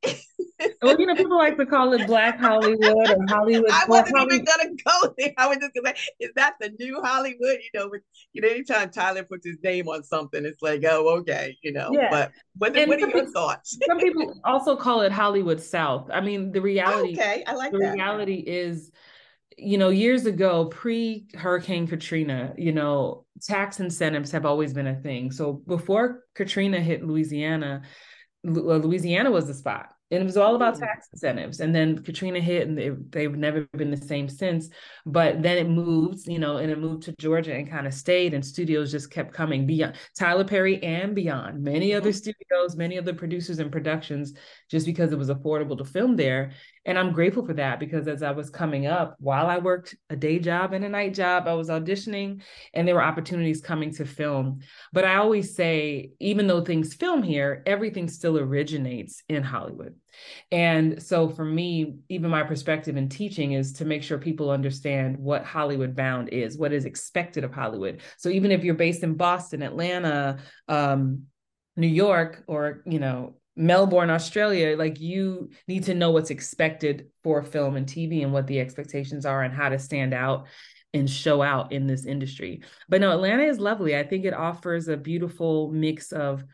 well, 0.83 1.01
you 1.01 1.07
know, 1.07 1.15
people 1.17 1.39
like 1.39 1.57
to 1.57 1.67
call 1.67 1.93
it 1.95 2.07
Black 2.07 2.39
Hollywood 2.39 3.11
or 3.11 3.27
Hollywood. 3.29 3.71
I 3.71 3.87
wasn't 3.89 4.33
even 4.33 4.45
gonna 4.45 4.71
go 4.85 5.15
there. 5.19 5.33
I 5.39 5.49
was 5.49 5.59
just 5.59 5.73
gonna 5.75 5.97
say, 5.97 6.03
is 6.21 6.31
that 6.37 6.55
the 6.61 6.71
new 6.79 7.01
Hollywood? 7.03 7.59
You 7.63 7.81
know, 7.81 7.89
with, 7.89 8.03
you 8.35 8.43
know, 8.43 8.49
anytime 8.49 8.91
Tyler 8.91 9.25
puts 9.25 9.47
his 9.47 9.57
name 9.65 9.89
on 9.89 10.05
something, 10.05 10.45
it's 10.45 10.63
like, 10.63 10.85
oh, 10.87 11.09
okay, 11.21 11.57
you 11.63 11.73
know. 11.73 11.91
Yeah. 11.93 12.11
But 12.11 12.33
what, 12.59 12.75
what 12.87 13.03
are 13.03 13.09
your 13.09 13.27
thoughts? 13.31 13.79
some 13.87 13.99
people 13.99 14.39
also 14.45 14.77
call 14.77 15.01
it 15.01 15.13
Hollywood 15.13 15.61
South. 15.61 16.11
I 16.13 16.21
mean, 16.21 16.53
the 16.53 16.61
reality. 16.61 17.15
okay, 17.15 17.43
I 17.47 17.55
like 17.55 17.73
the 17.73 17.79
that. 17.79 17.95
reality 17.95 18.45
is 18.47 18.93
you 19.57 19.79
know, 19.79 19.89
years 19.89 20.27
ago, 20.27 20.67
pre 20.67 21.27
Hurricane 21.35 21.87
Katrina, 21.87 22.55
you 22.57 22.73
know, 22.73 23.25
tax 23.43 23.81
incentives 23.81 24.31
have 24.33 24.47
always 24.47 24.73
been 24.73 24.87
a 24.87 25.01
thing. 25.01 25.31
So 25.31 25.53
before 25.53 26.25
Katrina 26.35 26.81
hit 26.81 27.05
Louisiana, 27.05 27.83
uh, 28.47 28.51
Louisiana 28.51 29.31
was 29.31 29.47
the 29.47 29.55
spot 29.55 29.95
and 30.15 30.23
it 30.23 30.27
was 30.27 30.37
all 30.37 30.55
about 30.55 30.75
mm. 30.75 30.81
tax 30.81 31.09
incentives. 31.13 31.61
And 31.61 31.75
then 31.75 31.99
Katrina 31.99 32.41
hit, 32.41 32.69
and 32.69 32.77
they, 32.77 32.91
they've 33.11 33.35
never 33.35 33.67
been 33.77 33.91
the 33.91 33.97
same 33.97 34.29
since. 34.29 34.69
But 35.05 35.43
then 35.43 35.59
it 35.59 35.69
moved, 35.69 36.27
you 36.27 36.39
know, 36.39 36.59
and 36.59 36.71
it 36.71 36.79
moved 36.79 37.05
to 37.05 37.15
Georgia 37.19 37.55
and 37.55 37.69
kind 37.69 37.87
of 37.87 37.95
stayed, 37.95 38.35
and 38.35 38.45
studios 38.45 38.91
just 38.91 39.11
kept 39.11 39.35
coming 39.35 39.67
beyond 39.67 39.97
Tyler 40.17 40.45
Perry 40.45 40.83
and 40.83 41.15
beyond. 41.15 41.63
Many 41.63 41.95
other 41.95 42.11
mm. 42.11 42.15
studios, 42.15 42.77
many 42.77 42.99
other 42.99 43.15
producers 43.15 43.59
and 43.59 43.73
productions, 43.73 44.35
just 44.71 44.87
because 44.87 45.13
it 45.13 45.19
was 45.19 45.31
affordable 45.31 45.79
to 45.79 45.85
film 45.85 46.17
there. 46.17 46.53
And 46.87 46.99
I'm 46.99 47.13
grateful 47.13 47.47
for 47.47 47.55
that 47.55 47.81
because 47.81 48.07
as 48.09 48.23
I 48.23 48.33
was 48.33 48.51
coming 48.51 48.87
up, 48.87 49.17
while 49.19 49.47
I 49.47 49.59
worked 49.59 49.95
a 50.11 50.17
day 50.17 50.39
job 50.39 50.73
and 50.73 50.85
a 50.85 50.89
night 50.89 51.15
job, 51.15 51.49
I 51.49 51.55
was 51.55 51.69
auditioning 51.69 52.43
and 52.75 52.87
there 52.87 52.95
were 52.95 53.03
opportunities 53.03 53.61
coming 53.61 53.93
to 53.95 54.05
film. 54.05 54.61
But 54.93 55.05
I 55.05 55.17
always 55.17 55.55
say, 55.55 56.11
even 56.21 56.47
though 56.47 56.61
things 56.61 56.95
film 56.95 57.23
here, 57.23 57.63
everything 57.67 58.09
still 58.09 58.39
originates 58.39 59.23
in 59.29 59.43
Hollywood. 59.43 59.95
And 60.53 61.03
so 61.03 61.29
for 61.29 61.45
me, 61.45 61.97
even 62.09 62.31
my 62.31 62.43
perspective 62.43 62.97
in 62.97 63.09
teaching 63.09 63.53
is 63.53 63.73
to 63.75 63.85
make 63.85 64.03
sure 64.03 64.19
people 64.19 64.51
understand 64.51 65.19
what 65.19 65.45
Hollywood 65.45 65.97
bound 65.97 66.29
is, 66.29 66.57
what 66.57 66.73
is 66.73 66.85
expected 66.85 67.45
of 67.45 67.53
Hollywood. 67.53 68.03
So 68.19 68.29
even 68.29 68.51
if 68.51 68.63
you're 68.63 68.75
based 68.75 69.03
in 69.03 69.15
Boston, 69.15 69.63
Atlanta, 69.63 70.39
um, 70.69 71.25
New 71.77 71.89
York, 71.89 72.45
or 72.47 72.83
you 72.87 73.01
know, 73.01 73.35
Melbourne, 73.57 74.11
Australia, 74.11 74.77
like 74.77 75.01
you 75.01 75.51
need 75.69 75.85
to 75.85 75.95
know 75.95 76.11
what's 76.11 76.31
expected 76.31 77.09
for 77.23 77.43
film 77.43 77.77
and 77.77 77.87
TV 77.87 78.23
and 78.23 78.33
what 78.33 78.47
the 78.47 78.61
expectations 78.61 79.25
are 79.25 79.43
and 79.43 79.55
how 79.55 79.69
to 79.69 79.79
stand 79.79 80.13
out 80.13 80.47
and 80.93 81.11
show 81.11 81.43
out 81.43 81.73
in 81.73 81.87
this 81.87 82.07
industry. 82.07 82.63
But 82.89 83.01
no, 83.01 83.13
Atlanta 83.13 83.45
is 83.45 83.59
lovely. 83.59 83.97
I 83.97 84.05
think 84.05 84.25
it 84.25 84.35
offers 84.35 84.89
a 84.89 84.97
beautiful 84.97 85.71
mix 85.71 86.13
of 86.13 86.45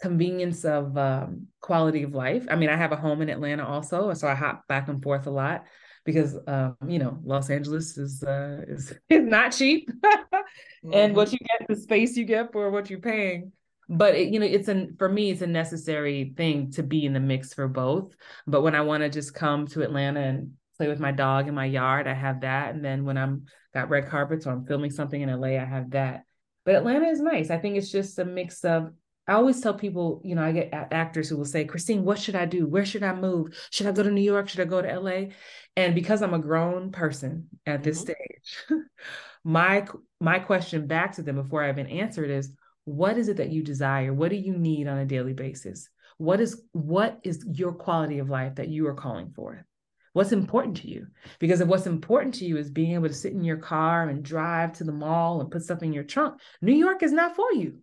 convenience 0.00 0.64
of 0.64 0.96
um, 0.98 1.46
quality 1.60 2.02
of 2.02 2.14
life. 2.14 2.46
I 2.50 2.56
mean, 2.56 2.68
I 2.68 2.76
have 2.76 2.92
a 2.92 2.96
home 2.96 3.22
in 3.22 3.30
Atlanta 3.30 3.66
also, 3.66 4.12
so 4.14 4.28
I 4.28 4.34
hop 4.34 4.66
back 4.68 4.88
and 4.88 5.02
forth 5.02 5.26
a 5.26 5.30
lot 5.30 5.64
because 6.04 6.36
um, 6.46 6.76
you 6.86 6.98
know 6.98 7.18
Los 7.24 7.48
Angeles 7.50 7.96
is 7.96 8.22
uh, 8.22 8.62
is, 8.68 8.92
is 9.08 9.24
not 9.24 9.52
cheap, 9.52 9.90
mm-hmm. 10.04 10.92
and 10.92 11.16
what 11.16 11.32
you 11.32 11.38
get, 11.38 11.66
the 11.68 11.76
space 11.76 12.16
you 12.16 12.24
get 12.24 12.52
for 12.52 12.70
what 12.70 12.90
you're 12.90 13.00
paying. 13.00 13.52
But 13.88 14.14
it, 14.14 14.32
you 14.32 14.40
know, 14.40 14.46
it's 14.46 14.68
an 14.68 14.96
for 14.98 15.08
me, 15.08 15.30
it's 15.30 15.42
a 15.42 15.46
necessary 15.46 16.32
thing 16.36 16.70
to 16.72 16.82
be 16.82 17.04
in 17.04 17.12
the 17.12 17.20
mix 17.20 17.52
for 17.52 17.68
both. 17.68 18.14
But 18.46 18.62
when 18.62 18.74
I 18.74 18.80
want 18.80 19.02
to 19.02 19.08
just 19.08 19.34
come 19.34 19.66
to 19.68 19.82
Atlanta 19.82 20.20
and 20.20 20.52
play 20.76 20.88
with 20.88 21.00
my 21.00 21.12
dog 21.12 21.48
in 21.48 21.54
my 21.54 21.66
yard, 21.66 22.06
I 22.06 22.14
have 22.14 22.40
that. 22.40 22.74
And 22.74 22.84
then 22.84 23.04
when 23.04 23.18
I'm 23.18 23.46
got 23.72 23.90
red 23.90 24.08
carpets 24.08 24.46
or 24.46 24.52
I'm 24.52 24.66
filming 24.66 24.90
something 24.90 25.20
in 25.20 25.28
LA, 25.40 25.60
I 25.60 25.64
have 25.64 25.90
that. 25.90 26.24
But 26.64 26.76
Atlanta 26.76 27.06
is 27.08 27.20
nice. 27.20 27.50
I 27.50 27.58
think 27.58 27.76
it's 27.76 27.90
just 27.90 28.18
a 28.18 28.24
mix 28.24 28.64
of 28.64 28.90
I 29.26 29.32
always 29.32 29.60
tell 29.60 29.74
people, 29.74 30.20
you 30.22 30.34
know, 30.34 30.42
I 30.42 30.52
get 30.52 30.68
actors 30.72 31.28
who 31.30 31.38
will 31.38 31.46
say, 31.46 31.64
Christine, 31.64 32.04
what 32.04 32.18
should 32.18 32.34
I 32.34 32.44
do? 32.44 32.66
Where 32.66 32.84
should 32.84 33.02
I 33.02 33.14
move? 33.14 33.56
Should 33.70 33.86
I 33.86 33.92
go 33.92 34.02
to 34.02 34.10
New 34.10 34.20
York? 34.20 34.48
Should 34.48 34.60
I 34.60 34.64
go 34.66 34.82
to 34.82 35.00
LA? 35.00 35.30
And 35.76 35.94
because 35.94 36.20
I'm 36.20 36.34
a 36.34 36.38
grown 36.38 36.92
person 36.92 37.48
at 37.64 37.82
this 37.82 38.04
mm-hmm. 38.04 38.12
stage, 38.12 38.80
my 39.44 39.86
my 40.20 40.38
question 40.40 40.86
back 40.86 41.14
to 41.14 41.22
them 41.22 41.36
before 41.36 41.62
I 41.62 41.70
even 41.70 41.86
answered 41.86 42.30
is, 42.30 42.52
what 42.84 43.16
is 43.18 43.28
it 43.28 43.38
that 43.38 43.50
you 43.50 43.62
desire? 43.62 44.12
What 44.12 44.30
do 44.30 44.36
you 44.36 44.56
need 44.56 44.88
on 44.88 44.98
a 44.98 45.06
daily 45.06 45.32
basis? 45.32 45.88
What 46.18 46.40
is 46.40 46.62
what 46.72 47.18
is 47.24 47.44
your 47.52 47.72
quality 47.72 48.18
of 48.18 48.30
life 48.30 48.56
that 48.56 48.68
you 48.68 48.86
are 48.86 48.94
calling 48.94 49.32
for? 49.34 49.66
What's 50.12 50.32
important 50.32 50.76
to 50.78 50.88
you? 50.88 51.08
Because 51.40 51.60
if 51.60 51.66
what's 51.66 51.86
important 51.86 52.34
to 52.34 52.44
you 52.44 52.56
is 52.56 52.70
being 52.70 52.92
able 52.92 53.08
to 53.08 53.14
sit 53.14 53.32
in 53.32 53.42
your 53.42 53.56
car 53.56 54.08
and 54.08 54.24
drive 54.24 54.72
to 54.74 54.84
the 54.84 54.92
mall 54.92 55.40
and 55.40 55.50
put 55.50 55.62
stuff 55.62 55.82
in 55.82 55.92
your 55.92 56.04
trunk, 56.04 56.40
New 56.62 56.74
York 56.74 57.02
is 57.02 57.12
not 57.12 57.34
for 57.34 57.52
you. 57.52 57.78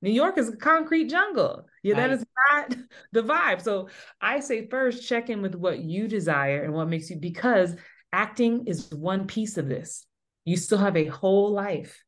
New 0.00 0.12
York 0.12 0.38
is 0.38 0.48
a 0.48 0.56
concrete 0.56 1.08
jungle. 1.08 1.66
Yeah, 1.82 1.94
right. 1.94 2.08
that 2.08 2.14
is 2.14 2.24
not 2.50 2.76
the 3.12 3.22
vibe. 3.22 3.62
So 3.62 3.88
I 4.20 4.40
say 4.40 4.66
first 4.68 5.06
check 5.06 5.30
in 5.30 5.42
with 5.42 5.54
what 5.54 5.78
you 5.78 6.08
desire 6.08 6.62
and 6.62 6.72
what 6.72 6.88
makes 6.88 7.10
you 7.10 7.16
because 7.16 7.74
acting 8.12 8.66
is 8.66 8.92
one 8.92 9.26
piece 9.26 9.58
of 9.58 9.68
this. 9.68 10.06
You 10.44 10.56
still 10.58 10.78
have 10.78 10.96
a 10.96 11.06
whole 11.06 11.52
life. 11.52 12.03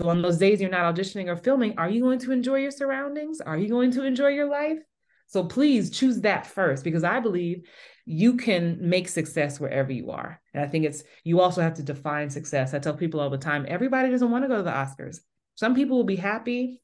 So 0.00 0.08
on 0.08 0.22
those 0.22 0.38
days 0.38 0.62
you're 0.62 0.70
not 0.70 0.94
auditioning 0.94 1.28
or 1.28 1.36
filming, 1.36 1.76
are 1.76 1.90
you 1.90 2.00
going 2.00 2.18
to 2.20 2.32
enjoy 2.32 2.60
your 2.60 2.70
surroundings? 2.70 3.42
Are 3.42 3.58
you 3.58 3.68
going 3.68 3.90
to 3.92 4.04
enjoy 4.04 4.28
your 4.28 4.48
life? 4.48 4.78
So 5.26 5.44
please 5.44 5.90
choose 5.90 6.22
that 6.22 6.46
first 6.46 6.84
because 6.84 7.04
I 7.04 7.20
believe 7.20 7.68
you 8.06 8.38
can 8.38 8.78
make 8.80 9.08
success 9.08 9.60
wherever 9.60 9.92
you 9.92 10.10
are. 10.10 10.40
And 10.54 10.64
I 10.64 10.68
think 10.68 10.86
it's 10.86 11.02
you 11.22 11.40
also 11.40 11.60
have 11.60 11.74
to 11.74 11.82
define 11.82 12.30
success. 12.30 12.72
I 12.72 12.78
tell 12.78 12.94
people 12.94 13.20
all 13.20 13.28
the 13.28 13.36
time, 13.36 13.66
everybody 13.68 14.08
doesn't 14.08 14.30
want 14.30 14.42
to 14.42 14.48
go 14.48 14.56
to 14.56 14.62
the 14.62 14.70
Oscars. 14.70 15.18
Some 15.56 15.74
people 15.74 15.98
will 15.98 16.04
be 16.04 16.16
happy 16.16 16.80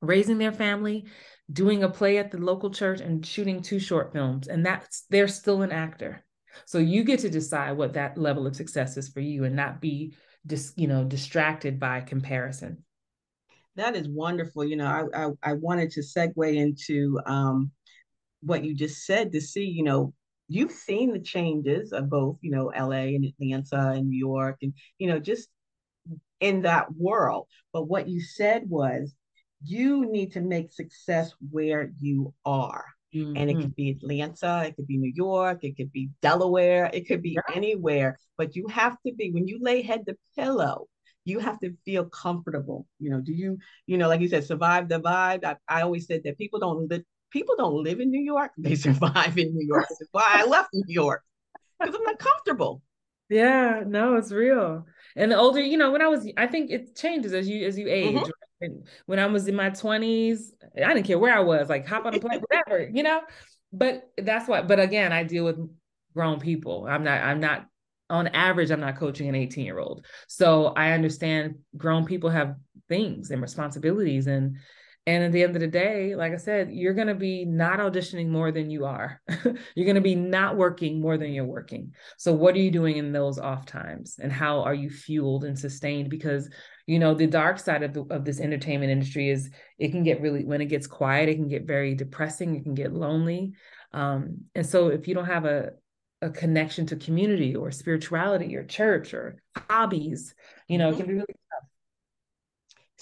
raising 0.00 0.38
their 0.38 0.52
family, 0.52 1.06
doing 1.52 1.82
a 1.82 1.88
play 1.88 2.18
at 2.18 2.30
the 2.30 2.38
local 2.38 2.70
church 2.70 3.00
and 3.00 3.26
shooting 3.26 3.60
two 3.60 3.80
short 3.80 4.12
films 4.12 4.46
and 4.46 4.64
that's 4.64 5.04
they're 5.10 5.26
still 5.26 5.62
an 5.62 5.72
actor. 5.72 6.24
So 6.66 6.78
you 6.78 7.02
get 7.02 7.18
to 7.20 7.28
decide 7.28 7.76
what 7.76 7.94
that 7.94 8.16
level 8.16 8.46
of 8.46 8.54
success 8.54 8.96
is 8.96 9.08
for 9.08 9.20
you 9.20 9.42
and 9.42 9.56
not 9.56 9.80
be 9.80 10.14
just, 10.46 10.78
you 10.78 10.88
know, 10.88 11.04
distracted 11.04 11.78
by 11.78 12.00
comparison. 12.00 12.84
That 13.76 13.96
is 13.96 14.08
wonderful. 14.08 14.64
You 14.64 14.76
know, 14.76 14.86
I 14.86 15.26
I, 15.26 15.30
I 15.42 15.52
wanted 15.54 15.90
to 15.92 16.00
segue 16.00 16.54
into 16.54 17.18
um, 17.26 17.70
what 18.42 18.64
you 18.64 18.74
just 18.74 19.06
said 19.06 19.32
to 19.32 19.40
see, 19.40 19.64
you 19.64 19.82
know, 19.82 20.12
you've 20.48 20.72
seen 20.72 21.12
the 21.12 21.20
changes 21.20 21.92
of 21.92 22.10
both, 22.10 22.36
you 22.42 22.50
know, 22.50 22.72
LA 22.76 23.14
and 23.14 23.24
Atlanta 23.24 23.92
and 23.92 24.08
New 24.08 24.18
York 24.18 24.58
and, 24.62 24.74
you 24.98 25.08
know, 25.08 25.18
just 25.18 25.48
in 26.40 26.62
that 26.62 26.92
world. 26.94 27.46
But 27.72 27.84
what 27.84 28.08
you 28.08 28.20
said 28.20 28.68
was 28.68 29.14
you 29.64 30.06
need 30.10 30.32
to 30.32 30.40
make 30.40 30.72
success 30.72 31.32
where 31.50 31.92
you 32.00 32.34
are. 32.44 32.84
Mm-hmm. 33.14 33.36
And 33.36 33.50
it 33.50 33.54
could 33.54 33.76
be 33.76 33.90
Atlanta, 33.90 34.64
it 34.66 34.76
could 34.76 34.86
be 34.86 34.96
New 34.96 35.12
York, 35.14 35.64
it 35.64 35.76
could 35.76 35.92
be 35.92 36.10
Delaware, 36.22 36.90
it 36.92 37.06
could 37.06 37.22
be 37.22 37.36
yeah. 37.36 37.54
anywhere. 37.54 38.18
But 38.38 38.56
you 38.56 38.66
have 38.68 38.96
to 39.06 39.12
be, 39.12 39.30
when 39.30 39.46
you 39.46 39.58
lay 39.60 39.82
head 39.82 40.06
to 40.06 40.16
pillow, 40.34 40.88
you 41.24 41.38
have 41.38 41.60
to 41.60 41.74
feel 41.84 42.06
comfortable. 42.06 42.86
You 42.98 43.10
know, 43.10 43.20
do 43.20 43.32
you, 43.32 43.58
you 43.86 43.98
know, 43.98 44.08
like 44.08 44.20
you 44.20 44.28
said, 44.28 44.44
survive 44.44 44.88
the 44.88 45.00
vibe? 45.00 45.44
I, 45.44 45.56
I 45.68 45.82
always 45.82 46.06
said 46.06 46.22
that 46.24 46.38
people 46.38 46.58
don't 46.58 46.88
live, 46.88 47.02
people 47.30 47.54
don't 47.56 47.82
live 47.84 48.00
in 48.00 48.10
New 48.10 48.22
York, 48.22 48.52
they 48.56 48.74
survive 48.88 49.36
in 49.36 49.54
New 49.54 49.66
York. 49.66 49.86
That's 49.88 50.10
why 50.12 50.26
I 50.28 50.46
left 50.46 50.70
New 50.72 50.84
York. 50.88 51.22
Because 51.78 51.94
I'm 51.94 52.04
not 52.04 52.18
comfortable. 52.18 52.82
Yeah, 53.28 53.82
no, 53.86 54.16
it's 54.16 54.30
real. 54.30 54.86
And 55.16 55.32
the 55.32 55.36
older, 55.36 55.60
you 55.60 55.76
know, 55.76 55.90
when 55.90 56.02
I 56.02 56.08
was, 56.08 56.30
I 56.36 56.46
think 56.46 56.70
it 56.70 56.96
changes 56.96 57.32
as 57.32 57.48
you 57.48 57.66
as 57.66 57.78
you 57.78 57.88
age. 57.88 58.16
Mm-hmm. 58.16 58.30
When 59.06 59.18
I 59.18 59.26
was 59.26 59.48
in 59.48 59.54
my 59.54 59.70
twenties, 59.70 60.52
I 60.76 60.94
didn't 60.94 61.06
care 61.06 61.18
where 61.18 61.36
I 61.36 61.40
was, 61.40 61.68
like 61.68 61.86
hop 61.86 62.06
on 62.06 62.14
a 62.14 62.20
plane, 62.20 62.40
whatever, 62.48 62.88
you 62.88 63.02
know. 63.02 63.20
But 63.72 64.10
that's 64.18 64.48
why. 64.48 64.62
But 64.62 64.80
again, 64.80 65.12
I 65.12 65.24
deal 65.24 65.44
with 65.44 65.58
grown 66.14 66.40
people. 66.40 66.86
I'm 66.88 67.04
not. 67.04 67.22
I'm 67.22 67.40
not. 67.40 67.66
On 68.10 68.26
average, 68.28 68.70
I'm 68.70 68.80
not 68.80 68.98
coaching 68.98 69.30
an 69.30 69.34
18 69.34 69.64
year 69.64 69.78
old. 69.78 70.04
So 70.28 70.66
I 70.66 70.92
understand 70.92 71.54
grown 71.78 72.04
people 72.04 72.28
have 72.28 72.56
things 72.86 73.30
and 73.30 73.40
responsibilities, 73.40 74.26
and 74.26 74.56
and 75.06 75.24
at 75.24 75.32
the 75.32 75.42
end 75.42 75.56
of 75.56 75.60
the 75.60 75.66
day, 75.66 76.14
like 76.14 76.32
I 76.32 76.36
said, 76.36 76.70
you're 76.70 76.94
going 76.94 77.08
to 77.08 77.14
be 77.14 77.44
not 77.44 77.80
auditioning 77.80 78.28
more 78.28 78.52
than 78.52 78.70
you 78.70 78.84
are. 78.84 79.20
you're 79.74 79.84
going 79.84 79.96
to 79.96 80.00
be 80.00 80.14
not 80.14 80.56
working 80.56 81.00
more 81.00 81.18
than 81.18 81.32
you're 81.32 81.44
working. 81.44 81.94
So, 82.18 82.32
what 82.32 82.54
are 82.54 82.60
you 82.60 82.70
doing 82.70 82.98
in 82.98 83.10
those 83.10 83.38
off 83.38 83.66
times? 83.66 84.20
And 84.22 84.30
how 84.30 84.60
are 84.60 84.74
you 84.74 84.90
fueled 84.90 85.42
and 85.42 85.58
sustained? 85.58 86.08
Because, 86.08 86.48
you 86.86 86.98
know, 86.98 87.14
the 87.14 87.26
dark 87.26 87.58
side 87.58 87.82
of, 87.82 87.92
the, 87.92 88.02
of 88.10 88.24
this 88.24 88.40
entertainment 88.40 88.90
industry 88.90 89.28
is 89.28 89.50
it 89.78 89.90
can 89.90 90.02
get 90.02 90.20
really, 90.20 90.44
when 90.44 90.60
it 90.60 90.66
gets 90.66 90.86
quiet, 90.86 91.28
it 91.28 91.36
can 91.36 91.48
get 91.48 91.66
very 91.66 91.94
depressing, 91.94 92.56
it 92.56 92.64
can 92.64 92.74
get 92.74 92.92
lonely. 92.92 93.52
Um, 93.92 94.38
and 94.54 94.66
so, 94.66 94.88
if 94.88 95.06
you 95.06 95.14
don't 95.14 95.26
have 95.26 95.44
a, 95.44 95.70
a 96.22 96.30
connection 96.30 96.86
to 96.86 96.96
community 96.96 97.54
or 97.54 97.70
spirituality 97.70 98.56
or 98.56 98.64
church 98.64 99.12
or 99.12 99.42
hobbies, 99.68 100.34
you 100.68 100.78
know, 100.78 100.90
mm-hmm. 100.90 100.94
it 100.94 100.98
can 100.98 101.06
be 101.06 101.14
really 101.14 101.34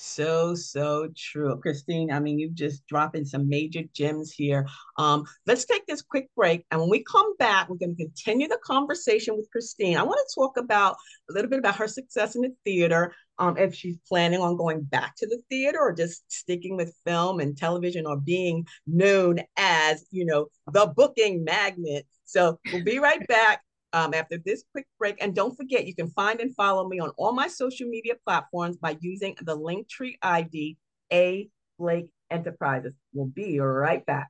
so, 0.01 0.55
so 0.55 1.09
true. 1.15 1.57
Christine, 1.61 2.11
I 2.11 2.21
mean, 2.21 2.39
you've 2.39 2.55
just 2.55 2.87
dropping 2.87 3.27
some 3.27 3.49
major 3.49 3.83
gems 3.93 4.33
here. 4.33 4.67
Um, 4.97 5.25
let's 5.47 5.67
take 5.67 5.87
this 5.87 6.01
quick 6.01 6.29
break. 6.35 6.65
And 6.71 6.81
when 6.81 6.89
we 6.89 7.05
come 7.05 7.37
back, 7.37 7.69
we're 7.69 7.77
going 7.77 7.95
to 7.95 8.03
continue 8.05 8.49
the 8.49 8.59
conversation 8.65 9.37
with 9.37 9.51
Christine. 9.53 9.99
I 9.99 10.03
want 10.03 10.19
to 10.27 10.35
talk 10.35 10.57
about 10.57 10.97
a 11.29 11.35
little 11.35 11.51
bit 11.51 11.59
about 11.59 11.77
her 11.77 11.87
success 11.87 12.35
in 12.35 12.41
the 12.43 12.55
theater, 12.65 13.13
um, 13.39 13.59
if 13.59 13.75
she's 13.75 13.99
planning 14.09 14.41
on 14.41 14.57
going 14.57 14.83
back 14.83 15.17
to 15.17 15.27
the 15.27 15.41
theater 15.51 15.79
or 15.79 15.93
just 15.93 16.25
sticking 16.33 16.77
with 16.77 16.95
film 17.05 17.41
and 17.41 17.57
television 17.57 18.07
or 18.07 18.17
being 18.17 18.67
known 18.87 19.41
as, 19.59 20.07
you 20.11 20.25
know, 20.25 20.47
the 20.73 20.87
booking 20.97 21.45
magnet. 21.45 22.07
So 22.25 22.59
we'll 22.73 22.85
be 22.85 22.99
right 22.99 23.27
back 23.29 23.63
um, 23.93 24.15
after 24.15 24.39
this 24.39 24.65
quick 24.73 24.87
break. 24.99 25.23
And 25.23 25.35
don't 25.35 25.57
forget, 25.57 25.87
you 25.87 25.95
can 25.95 26.09
find 26.11 26.41
and 26.41 26.55
follow 26.55 26.89
me 26.89 27.01
on 27.01 27.11
all 27.17 27.33
my 27.33 27.49
social 27.49 27.89
media 27.89 28.15
platforms 28.27 28.77
by 28.77 28.97
using 29.01 29.37
the 29.43 29.57
Linktree 29.57 30.15
ID 30.23 30.77
A 31.13 31.49
Blake 31.79 32.11
Enterprises. 32.31 32.95
We'll 33.13 33.27
be 33.27 33.59
right 33.59 34.05
back. 34.07 34.29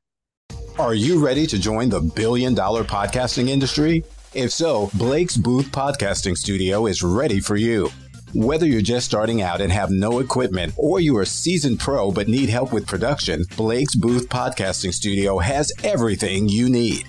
Are 0.78 0.94
you 0.94 1.24
ready 1.24 1.46
to 1.46 1.58
join 1.58 1.90
the 1.90 2.00
billion 2.00 2.54
dollar 2.54 2.84
podcasting 2.84 3.48
industry? 3.48 4.04
If 4.32 4.52
so, 4.52 4.90
Blake's 4.94 5.36
Booth 5.36 5.66
Podcasting 5.72 6.36
Studio 6.36 6.86
is 6.86 7.02
ready 7.02 7.40
for 7.40 7.56
you. 7.56 7.90
Whether 8.32 8.64
you're 8.64 8.80
just 8.80 9.06
starting 9.06 9.42
out 9.42 9.60
and 9.60 9.72
have 9.72 9.90
no 9.90 10.20
equipment, 10.20 10.72
or 10.76 11.00
you 11.00 11.16
are 11.16 11.22
a 11.22 11.26
seasoned 11.26 11.80
pro 11.80 12.12
but 12.12 12.28
need 12.28 12.48
help 12.48 12.72
with 12.72 12.86
production, 12.86 13.44
Blake's 13.56 13.96
Booth 13.96 14.28
Podcasting 14.28 14.94
Studio 14.94 15.38
has 15.38 15.72
everything 15.82 16.48
you 16.48 16.70
need. 16.70 17.08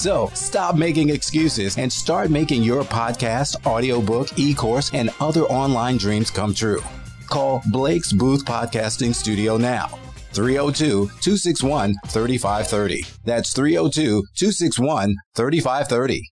So 0.00 0.30
stop 0.32 0.76
making 0.76 1.10
excuses 1.10 1.76
and 1.76 1.92
start 1.92 2.30
making 2.30 2.62
your 2.62 2.84
podcast, 2.84 3.66
audiobook, 3.66 4.38
e 4.38 4.54
course, 4.54 4.90
and 4.94 5.10
other 5.20 5.42
online 5.42 5.98
dreams 5.98 6.30
come 6.30 6.54
true. 6.54 6.82
Call 7.28 7.60
Blake's 7.70 8.10
Booth 8.10 8.46
Podcasting 8.46 9.14
Studio 9.14 9.58
now. 9.58 9.88
302 10.32 11.10
261 11.20 11.94
3530. 12.06 13.04
That's 13.26 13.52
302 13.52 14.24
261 14.36 15.16
3530. 15.34 16.30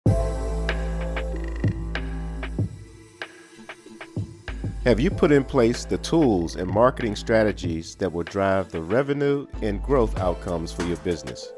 Have 4.85 4.99
you 4.99 5.11
put 5.11 5.31
in 5.31 5.45
place 5.45 5.85
the 5.85 5.99
tools 5.99 6.57
and 6.57 6.71
marketing 6.71 7.17
strategies 7.17 7.97
that 7.97 8.11
will 8.11 8.23
drive 8.23 8.71
the 8.71 8.81
revenue 8.81 9.47
and 9.61 9.83
growth 9.83 10.19
outcomes 10.19 10.73
for 10.73 10.85
your 10.85 10.97
business? 10.99 11.53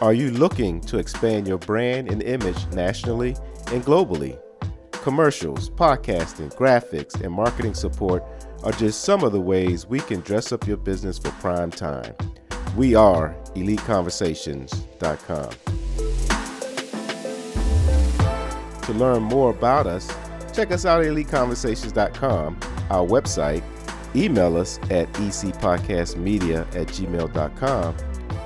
Are 0.00 0.14
you 0.14 0.30
looking 0.30 0.80
to 0.82 0.96
expand 0.96 1.46
your 1.46 1.58
brand 1.58 2.10
and 2.10 2.22
image 2.22 2.66
nationally 2.68 3.36
and 3.66 3.84
globally? 3.84 4.40
Commercials, 4.92 5.68
podcasting, 5.68 6.54
graphics, 6.56 7.20
and 7.20 7.30
marketing 7.30 7.74
support 7.74 8.24
are 8.62 8.72
just 8.72 9.04
some 9.04 9.22
of 9.22 9.32
the 9.32 9.40
ways 9.40 9.84
we 9.86 10.00
can 10.00 10.20
dress 10.20 10.52
up 10.52 10.66
your 10.66 10.78
business 10.78 11.18
for 11.18 11.30
prime 11.32 11.70
time. 11.70 12.14
We 12.76 12.94
are 12.94 13.36
EliteConversations.com. 13.54 15.50
To 18.82 18.92
learn 18.94 19.22
more 19.22 19.50
about 19.50 19.86
us, 19.86 20.10
check 20.54 20.70
us 20.70 20.86
out 20.86 21.02
at 21.02 21.08
EliteConversations.com, 21.08 22.58
our 22.88 23.06
website, 23.06 23.62
email 24.16 24.56
us 24.56 24.78
at 24.90 25.12
ecpodcastmedia 25.12 26.60
at 26.74 26.86
gmail.com 26.88 28.09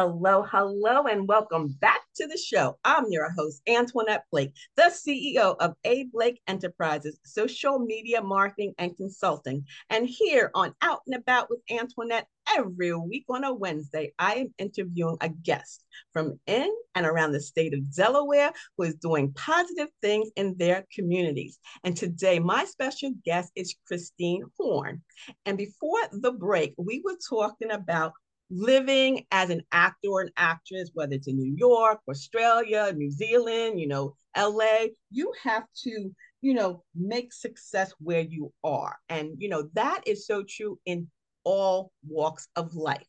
Hello, 0.00 0.42
hello, 0.50 1.02
and 1.08 1.28
welcome 1.28 1.76
back 1.78 2.00
to 2.16 2.26
the 2.26 2.38
show. 2.38 2.78
I'm 2.86 3.04
your 3.10 3.30
host, 3.32 3.60
Antionette 3.68 4.22
Blake, 4.32 4.54
the 4.74 4.84
CEO 4.84 5.56
of 5.60 5.74
A. 5.84 6.04
Blake 6.04 6.40
Enterprises, 6.48 7.18
social 7.22 7.78
media 7.78 8.22
marketing 8.22 8.72
and 8.78 8.96
consulting. 8.96 9.62
And 9.90 10.08
here 10.08 10.50
on 10.54 10.72
Out 10.80 11.00
and 11.06 11.16
About 11.16 11.50
with 11.50 11.60
Antionette, 11.70 12.24
every 12.56 12.94
week 12.96 13.26
on 13.28 13.44
a 13.44 13.52
Wednesday, 13.52 14.14
I 14.18 14.36
am 14.36 14.54
interviewing 14.56 15.18
a 15.20 15.28
guest 15.28 15.84
from 16.14 16.40
in 16.46 16.74
and 16.94 17.04
around 17.04 17.32
the 17.32 17.40
state 17.42 17.74
of 17.74 17.94
Delaware 17.94 18.52
who 18.78 18.84
is 18.84 18.94
doing 18.94 19.34
positive 19.34 19.88
things 20.00 20.30
in 20.34 20.56
their 20.56 20.86
communities. 20.94 21.58
And 21.84 21.94
today, 21.94 22.38
my 22.38 22.64
special 22.64 23.12
guest 23.22 23.52
is 23.54 23.76
Christine 23.86 24.44
Horn. 24.58 25.02
And 25.44 25.58
before 25.58 26.00
the 26.10 26.32
break, 26.32 26.72
we 26.78 27.02
were 27.04 27.18
talking 27.28 27.70
about 27.70 28.14
living 28.50 29.24
as 29.30 29.50
an 29.50 29.62
actor 29.72 30.08
or 30.08 30.22
an 30.22 30.30
actress, 30.36 30.90
whether 30.92 31.14
it's 31.14 31.28
in 31.28 31.36
New 31.36 31.54
York, 31.56 32.00
Australia, 32.08 32.92
New 32.94 33.10
Zealand, 33.10 33.78
you 33.78 33.86
know, 33.86 34.16
LA, 34.36 34.86
you 35.10 35.32
have 35.42 35.64
to, 35.84 36.10
you 36.40 36.54
know, 36.54 36.82
make 36.94 37.32
success 37.32 37.92
where 37.98 38.22
you 38.22 38.52
are. 38.64 38.96
And, 39.08 39.34
you 39.38 39.48
know, 39.48 39.68
that 39.74 40.02
is 40.06 40.26
so 40.26 40.42
true 40.46 40.78
in 40.84 41.08
all 41.44 41.92
walks 42.06 42.48
of 42.56 42.74
life. 42.74 43.06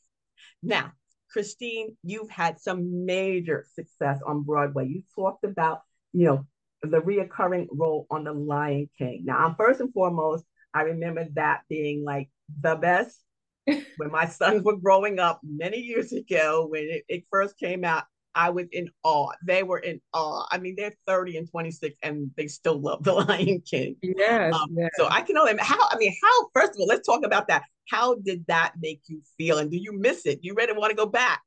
Now, 0.62 0.92
Christine, 1.32 1.98
you've 2.04 2.30
had 2.30 2.60
some 2.60 3.06
major 3.06 3.66
success 3.74 4.20
on 4.26 4.44
Broadway. 4.44 4.88
You 4.88 5.04
talked 5.16 5.44
about, 5.44 5.82
you 6.14 6.26
know, 6.26 6.46
the 6.84 7.00
reoccurring 7.00 7.68
role 7.72 8.06
on 8.10 8.24
The 8.24 8.34
Lion 8.34 8.90
King. 8.98 9.24
Now, 9.26 9.56
first 9.58 9.80
and 9.80 9.94
foremost, 9.94 10.46
I 10.74 10.82
remember 10.84 11.28
that 11.36 11.62
being 11.70 12.04
like 12.04 12.30
the 12.62 12.76
best 12.76 13.18
when 13.66 14.12
my 14.12 14.26
sons 14.26 14.64
were 14.64 14.78
growing 14.78 15.20
up 15.20 15.40
many 15.44 15.78
years 15.78 16.12
ago, 16.12 16.68
when 16.70 16.84
it, 16.84 17.04
it, 17.08 17.24
first 17.32 17.58
came 17.58 17.84
out, 17.84 18.04
I 18.34 18.50
was 18.50 18.66
in 18.72 18.90
awe. 19.04 19.32
They 19.46 19.64
were 19.64 19.80
in 19.80 20.02
awe. 20.14 20.46
I 20.52 20.58
mean, 20.58 20.76
they're 20.78 20.94
30 21.08 21.38
and 21.38 21.50
26 21.50 21.96
and 22.02 22.32
they 22.38 22.48
still 22.48 22.80
love 22.80 23.04
The 23.04 23.14
Lion 23.14 23.62
King. 23.62 23.98
Yes, 24.02 24.54
um, 24.54 24.70
yes. 24.74 24.90
So 24.96 25.08
I 25.10 25.22
can 25.22 25.38
only 25.38 25.54
how, 25.60 25.88
I 25.90 25.98
mean, 25.98 26.16
how, 26.24 26.50
first 26.54 26.72
of 26.72 26.78
all, 26.80 26.88
let's 26.88 27.06
talk 27.06 27.26
about 27.26 27.48
that. 27.50 27.64
How 27.90 28.16
did 28.16 28.46
that 28.48 28.74
make 28.80 29.02
you 29.08 29.22
feel? 29.38 29.58
And 29.58 29.70
do 29.70 29.78
you 29.78 29.98
miss 29.98 30.26
it? 30.26 30.40
You 30.42 30.56
to 30.56 30.80
want 30.80 30.92
to 30.92 30.96
go 30.96 31.06
back? 31.06 31.42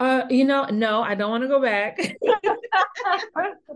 Uh, 0.00 0.24
you 0.30 0.44
know, 0.44 0.64
no, 0.66 1.02
I 1.02 1.14
don't 1.14 1.30
want 1.30 1.42
to 1.42 1.48
go 1.48 1.60
back. 1.60 1.98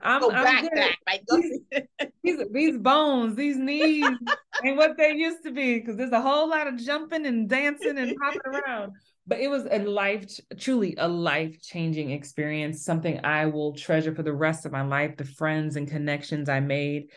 I'm, 0.00 0.20
Go 0.20 0.30
I'm 0.30 0.44
back, 0.44 0.62
good. 0.62 0.72
back, 0.74 0.98
right? 1.06 1.22
these, 2.22 2.38
these 2.52 2.78
bones, 2.78 3.36
these 3.36 3.56
knees, 3.56 4.06
and 4.62 4.76
what 4.76 4.96
they 4.96 5.12
used 5.12 5.42
to 5.44 5.52
be, 5.52 5.78
because 5.78 5.96
there's 5.96 6.12
a 6.12 6.20
whole 6.20 6.48
lot 6.48 6.66
of 6.66 6.76
jumping 6.76 7.26
and 7.26 7.48
dancing 7.48 7.98
and 7.98 8.16
hopping 8.22 8.40
around. 8.46 8.92
But 9.26 9.40
it 9.40 9.48
was 9.48 9.66
a 9.70 9.78
life, 9.78 10.38
truly 10.58 10.94
a 10.98 11.08
life 11.08 11.60
changing 11.62 12.10
experience, 12.10 12.84
something 12.84 13.20
I 13.24 13.46
will 13.46 13.74
treasure 13.74 14.14
for 14.14 14.22
the 14.22 14.34
rest 14.34 14.66
of 14.66 14.72
my 14.72 14.82
life. 14.82 15.16
The 15.16 15.24
friends 15.24 15.76
and 15.76 15.88
connections 15.88 16.48
I 16.48 16.60
made. 16.60 17.10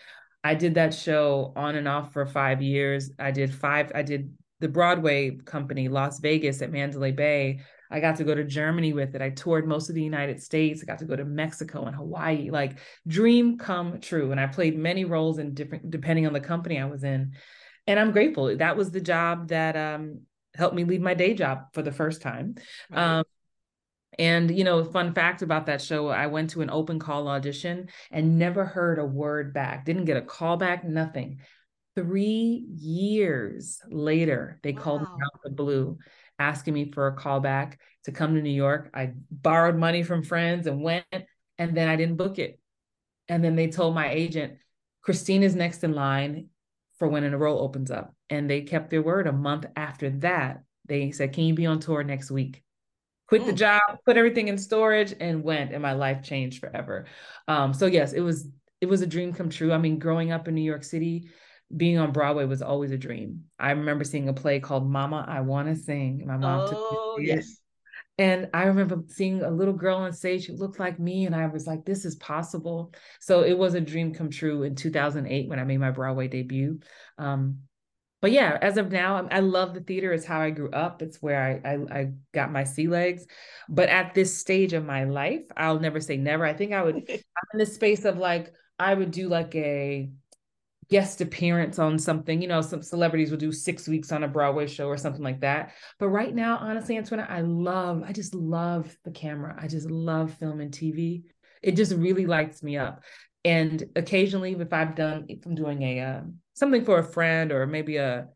I 0.43 0.55
did 0.55 0.75
that 0.75 0.93
show 0.93 1.51
on 1.55 1.75
and 1.75 1.87
off 1.87 2.13
for 2.13 2.25
five 2.25 2.61
years. 2.61 3.11
I 3.19 3.31
did 3.31 3.53
five, 3.53 3.91
I 3.93 4.03
did 4.03 4.33
the 4.59 4.69
Broadway 4.69 5.31
company, 5.31 5.89
Las 5.89 6.19
Vegas 6.19 6.61
at 6.61 6.71
Mandalay 6.71 7.11
Bay 7.11 7.59
I 7.89 7.99
got 7.99 8.17
to 8.17 8.23
go 8.23 8.35
to 8.35 8.43
Germany 8.43 8.93
with 8.93 9.15
it. 9.15 9.21
I 9.21 9.29
toured 9.29 9.67
most 9.67 9.89
of 9.89 9.95
the 9.95 10.03
United 10.03 10.41
States. 10.41 10.81
I 10.81 10.85
got 10.85 10.99
to 10.99 11.05
go 11.05 11.15
to 11.15 11.25
Mexico 11.25 11.85
and 11.85 11.95
Hawaii. 11.95 12.49
Like 12.49 12.79
dream 13.07 13.57
come 13.57 13.99
true. 13.99 14.31
And 14.31 14.39
I 14.39 14.47
played 14.47 14.77
many 14.77 15.05
roles 15.05 15.37
in 15.37 15.53
different 15.53 15.89
depending 15.89 16.27
on 16.27 16.33
the 16.33 16.39
company 16.39 16.79
I 16.79 16.85
was 16.85 17.03
in. 17.03 17.33
And 17.85 17.99
I'm 17.99 18.11
grateful. 18.11 18.57
That 18.57 18.75
was 18.75 18.91
the 18.91 19.01
job 19.01 19.49
that 19.49 19.77
um, 19.77 20.21
helped 20.55 20.75
me 20.75 20.83
leave 20.83 21.01
my 21.01 21.13
day 21.13 21.33
job 21.33 21.73
for 21.73 21.81
the 21.81 21.91
first 21.91 22.21
time. 22.21 22.55
Right. 22.91 23.19
Um, 23.19 23.23
and 24.19 24.55
you 24.55 24.63
know, 24.63 24.83
fun 24.83 25.13
fact 25.13 25.41
about 25.41 25.67
that 25.67 25.81
show, 25.81 26.07
I 26.07 26.27
went 26.27 26.51
to 26.51 26.61
an 26.61 26.69
open 26.69 26.99
call 26.99 27.27
audition 27.27 27.89
and 28.11 28.39
never 28.39 28.65
heard 28.65 28.99
a 28.99 29.05
word 29.05 29.53
back. 29.53 29.85
Didn't 29.85 30.05
get 30.05 30.17
a 30.17 30.21
call 30.21 30.57
back, 30.57 30.83
nothing. 30.83 31.39
Three 31.95 32.65
years 32.75 33.79
later, 33.89 34.59
they 34.63 34.71
wow. 34.73 34.81
called 34.81 35.01
me 35.01 35.07
out 35.07 35.39
the 35.43 35.49
blue 35.51 35.97
asking 36.39 36.73
me 36.73 36.91
for 36.91 37.07
a 37.07 37.15
call 37.15 37.39
back 37.39 37.79
to 38.05 38.11
come 38.11 38.35
to 38.35 38.41
New 38.41 38.49
York. 38.49 38.89
I 38.93 39.13
borrowed 39.31 39.75
money 39.75 40.03
from 40.03 40.23
friends 40.23 40.67
and 40.67 40.81
went, 40.81 41.05
and 41.57 41.75
then 41.75 41.89
I 41.89 41.95
didn't 41.95 42.17
book 42.17 42.39
it. 42.39 42.59
And 43.27 43.43
then 43.43 43.55
they 43.55 43.67
told 43.67 43.95
my 43.95 44.09
agent, 44.09 44.57
Christine 45.01 45.43
is 45.43 45.55
next 45.55 45.83
in 45.83 45.93
line 45.93 46.47
for 46.99 47.07
when 47.07 47.23
a 47.23 47.37
role 47.37 47.61
opens 47.61 47.91
up. 47.91 48.13
And 48.29 48.49
they 48.49 48.61
kept 48.61 48.89
their 48.89 49.01
word. 49.01 49.27
A 49.27 49.31
month 49.31 49.65
after 49.75 50.09
that, 50.21 50.63
they 50.87 51.11
said, 51.11 51.33
Can 51.33 51.45
you 51.45 51.53
be 51.53 51.65
on 51.65 51.79
tour 51.79 52.03
next 52.03 52.31
week? 52.31 52.63
Quit 53.27 53.45
the 53.45 53.51
mm. 53.51 53.57
job, 53.57 53.81
put 54.05 54.17
everything 54.17 54.47
in 54.47 54.57
storage, 54.57 55.13
and 55.19 55.43
went, 55.43 55.73
and 55.73 55.81
my 55.81 55.93
life 55.93 56.23
changed 56.23 56.59
forever. 56.59 57.05
Um, 57.47 57.73
so 57.73 57.85
yes, 57.85 58.13
it 58.13 58.21
was 58.21 58.47
it 58.79 58.85
was 58.85 59.01
a 59.01 59.07
dream 59.07 59.33
come 59.33 59.49
true. 59.49 59.73
I 59.73 59.77
mean, 59.77 59.99
growing 59.99 60.31
up 60.31 60.47
in 60.47 60.55
New 60.55 60.61
York 60.61 60.83
City, 60.83 61.29
being 61.75 61.97
on 61.97 62.11
Broadway 62.11 62.45
was 62.45 62.61
always 62.61 62.91
a 62.91 62.97
dream. 62.97 63.43
I 63.59 63.71
remember 63.71 64.03
seeing 64.03 64.29
a 64.29 64.33
play 64.33 64.59
called 64.59 64.89
Mama, 64.89 65.25
I 65.27 65.41
Want 65.41 65.67
to 65.67 65.75
Sing. 65.75 66.23
My 66.25 66.37
mom 66.37 66.61
oh, 66.61 66.67
took 67.15 67.19
me. 67.19 67.27
yes. 67.27 67.59
And 68.19 68.49
I 68.53 68.63
remember 68.63 69.03
seeing 69.09 69.43
a 69.43 69.51
little 69.51 69.73
girl 69.73 69.97
on 69.97 70.11
stage 70.11 70.47
who 70.47 70.53
looked 70.53 70.79
like 70.79 70.99
me, 70.99 71.25
and 71.25 71.35
I 71.35 71.45
was 71.47 71.67
like, 71.67 71.85
this 71.85 72.03
is 72.03 72.15
possible. 72.15 72.93
So 73.19 73.43
it 73.43 73.55
was 73.55 73.75
a 73.75 73.81
dream 73.81 74.13
come 74.13 74.31
true 74.31 74.63
in 74.63 74.75
2008 74.75 75.47
when 75.47 75.59
I 75.59 75.63
made 75.63 75.79
my 75.79 75.91
Broadway 75.91 76.27
debut. 76.27 76.79
Um, 77.19 77.59
but 78.19 78.31
yeah, 78.31 78.57
as 78.59 78.77
of 78.77 78.91
now, 78.91 79.27
I 79.29 79.41
love 79.41 79.75
the 79.75 79.81
theater. 79.81 80.11
It's 80.11 80.25
how 80.25 80.41
I 80.41 80.49
grew 80.49 80.71
up. 80.71 81.03
It's 81.03 81.21
where 81.21 81.61
I, 81.63 81.69
I, 81.69 81.99
I 81.99 82.11
got 82.33 82.51
my 82.51 82.63
sea 82.63 82.87
legs. 82.87 83.27
But 83.69 83.89
at 83.89 84.15
this 84.15 84.35
stage 84.35 84.73
of 84.73 84.83
my 84.83 85.03
life, 85.03 85.43
I'll 85.55 85.79
never 85.79 85.99
say 85.99 86.17
never. 86.17 86.43
I 86.43 86.53
think 86.53 86.73
I 86.73 86.81
would. 86.81 86.95
I'm 87.09 87.43
in 87.53 87.59
the 87.59 87.65
space 87.67 88.05
of 88.05 88.17
like 88.17 88.51
I 88.79 88.95
would 88.95 89.11
do 89.11 89.29
like 89.29 89.53
a 89.53 90.09
guest 90.89 91.21
appearance 91.21 91.79
on 91.79 91.99
something. 91.99 92.41
You 92.41 92.47
know, 92.47 92.61
some 92.61 92.81
celebrities 92.81 93.31
will 93.31 93.37
do 93.37 93.51
six 93.51 93.87
weeks 93.87 94.11
on 94.11 94.23
a 94.23 94.27
Broadway 94.27 94.67
show 94.67 94.87
or 94.87 94.97
something 94.97 95.23
like 95.23 95.41
that. 95.41 95.73
But 95.99 96.09
right 96.09 96.33
now, 96.33 96.57
honestly, 96.57 96.95
Antionette, 96.95 97.29
I 97.29 97.41
love, 97.41 98.03
I 98.05 98.13
just 98.13 98.33
love 98.33 98.95
the 99.03 99.11
camera. 99.11 99.57
I 99.59 99.67
just 99.67 99.89
love 99.89 100.33
film 100.35 100.61
and 100.61 100.71
TV. 100.71 101.23
It 101.61 101.75
just 101.75 101.93
really 101.93 102.25
lights 102.25 102.63
me 102.63 102.77
up. 102.77 103.03
And 103.43 103.83
occasionally, 103.95 104.53
if 104.53 104.73
I've 104.73 104.95
done, 104.95 105.25
if 105.29 105.45
I'm 105.45 105.55
doing 105.55 105.81
a 105.81 105.99
uh, 106.01 106.21
something 106.53 106.83
for 106.83 106.99
a 106.99 107.03
friend 107.03 107.51
or 107.51 107.65
maybe 107.65 107.97
a 107.97 108.27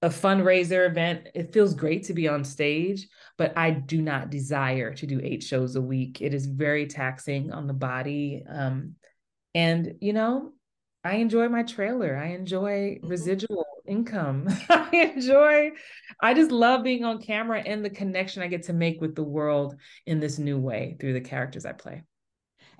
a 0.00 0.08
fundraiser 0.08 0.88
event, 0.88 1.28
it 1.34 1.52
feels 1.52 1.74
great 1.74 2.04
to 2.04 2.14
be 2.14 2.28
on 2.28 2.44
stage, 2.44 3.08
but 3.36 3.52
I 3.58 3.70
do 3.70 4.00
not 4.00 4.30
desire 4.30 4.94
to 4.94 5.06
do 5.06 5.20
eight 5.22 5.42
shows 5.42 5.74
a 5.74 5.82
week. 5.82 6.20
It 6.20 6.34
is 6.34 6.46
very 6.46 6.86
taxing 6.86 7.50
on 7.50 7.66
the 7.66 7.74
body. 7.74 8.44
Um, 8.48 8.94
and 9.54 9.94
you 10.00 10.12
know, 10.12 10.52
I 11.04 11.16
enjoy 11.16 11.48
my 11.48 11.62
trailer. 11.62 12.16
I 12.16 12.28
enjoy 12.28 12.96
mm-hmm. 12.96 13.08
residual 13.08 13.66
income. 13.86 14.48
I 14.68 15.12
enjoy, 15.14 15.70
I 16.20 16.34
just 16.34 16.50
love 16.50 16.82
being 16.82 17.04
on 17.04 17.22
camera 17.22 17.62
and 17.64 17.84
the 17.84 17.90
connection 17.90 18.42
I 18.42 18.48
get 18.48 18.64
to 18.64 18.72
make 18.72 19.00
with 19.00 19.14
the 19.14 19.24
world 19.24 19.76
in 20.06 20.20
this 20.20 20.38
new 20.38 20.58
way 20.58 20.96
through 21.00 21.14
the 21.14 21.20
characters 21.20 21.64
I 21.64 21.72
play. 21.72 22.02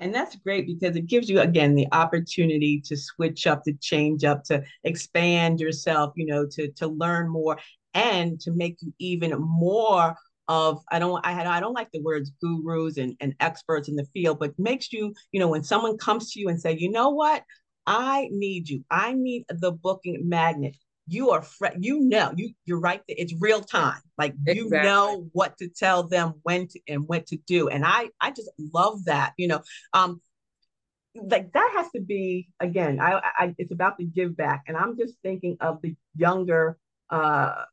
And 0.01 0.15
that's 0.15 0.37
great 0.37 0.67
because 0.67 0.95
it 0.97 1.07
gives 1.07 1.29
you, 1.29 1.41
again, 1.41 1.75
the 1.75 1.89
opportunity 1.91 2.81
to 2.87 2.97
switch 2.97 3.47
up, 3.47 3.65
to 3.65 3.73
change 3.81 4.23
up, 4.25 4.45
to 4.45 4.63
expand 4.85 5.59
yourself, 5.59 6.13
you 6.15 6.27
know, 6.27 6.47
to, 6.53 6.71
to 6.73 6.87
learn 6.87 7.29
more 7.29 7.59
and 7.95 8.39
to 8.41 8.53
make 8.53 8.77
you 8.81 8.93
even 8.99 9.35
more 9.39 10.15
of 10.47 10.83
I 10.91 10.99
don't 10.99 11.25
I 11.27 11.33
had 11.33 11.47
I 11.47 11.61
don't 11.61 11.75
like 11.75 11.91
the 11.93 12.01
words 12.01 12.33
gurus 12.41 12.97
and, 12.97 13.15
and 13.21 13.35
experts 13.41 13.89
in 13.89 13.97
the 13.97 14.07
field, 14.15 14.39
but 14.39 14.59
makes 14.59 14.93
you, 14.93 15.13
you 15.31 15.41
know, 15.41 15.49
when 15.49 15.63
someone 15.63 15.99
comes 15.99 16.33
to 16.33 16.41
you 16.41 16.49
and 16.49 16.61
say, 16.61 16.77
you 16.79 16.91
know 16.91 17.11
what, 17.11 17.43
I 17.89 18.29
need 18.31 18.69
you. 18.69 18.85
I 18.91 19.15
need 19.15 19.47
the 19.49 19.73
booking 19.73 20.29
magnet. 20.29 20.77
You 21.07 21.31
are 21.31 21.43
fre- 21.43 21.79
you 21.79 22.01
know 22.01 22.33
you 22.37 22.53
you're 22.67 22.81
right. 22.81 23.03
There. 23.09 23.17
It's 23.19 23.35
real 23.41 23.63
time. 23.63 24.01
Like 24.19 24.35
exactly. 24.47 24.57
you 24.57 24.71
know 24.71 25.29
what 25.33 25.57
to 25.59 25.69
tell 25.69 26.03
them 26.03 26.35
when 26.43 26.69
to 26.69 26.81
and 26.87 27.09
what 27.09 27.27
to 27.29 27.37
do. 27.37 27.69
And 27.69 27.85
I 27.85 28.11
I 28.21 28.31
just 28.31 28.51
love 28.59 29.07
that. 29.07 29.33
You 29.39 29.49
know, 29.49 29.63
um, 29.95 30.21
like 31.15 31.53
that 31.53 31.73
has 31.77 31.91
to 31.93 32.01
be 32.01 32.49
again. 32.61 33.01
I, 33.01 33.21
I 33.39 33.55
it's 33.57 33.73
about 33.73 33.97
the 33.97 34.05
give 34.05 34.37
back, 34.37 34.65
and 34.69 34.77
I'm 34.77 34.99
just 34.99 35.15
thinking 35.23 35.57
of 35.61 35.81
the 35.83 35.97
younger 36.15 36.79
uh 37.11 37.65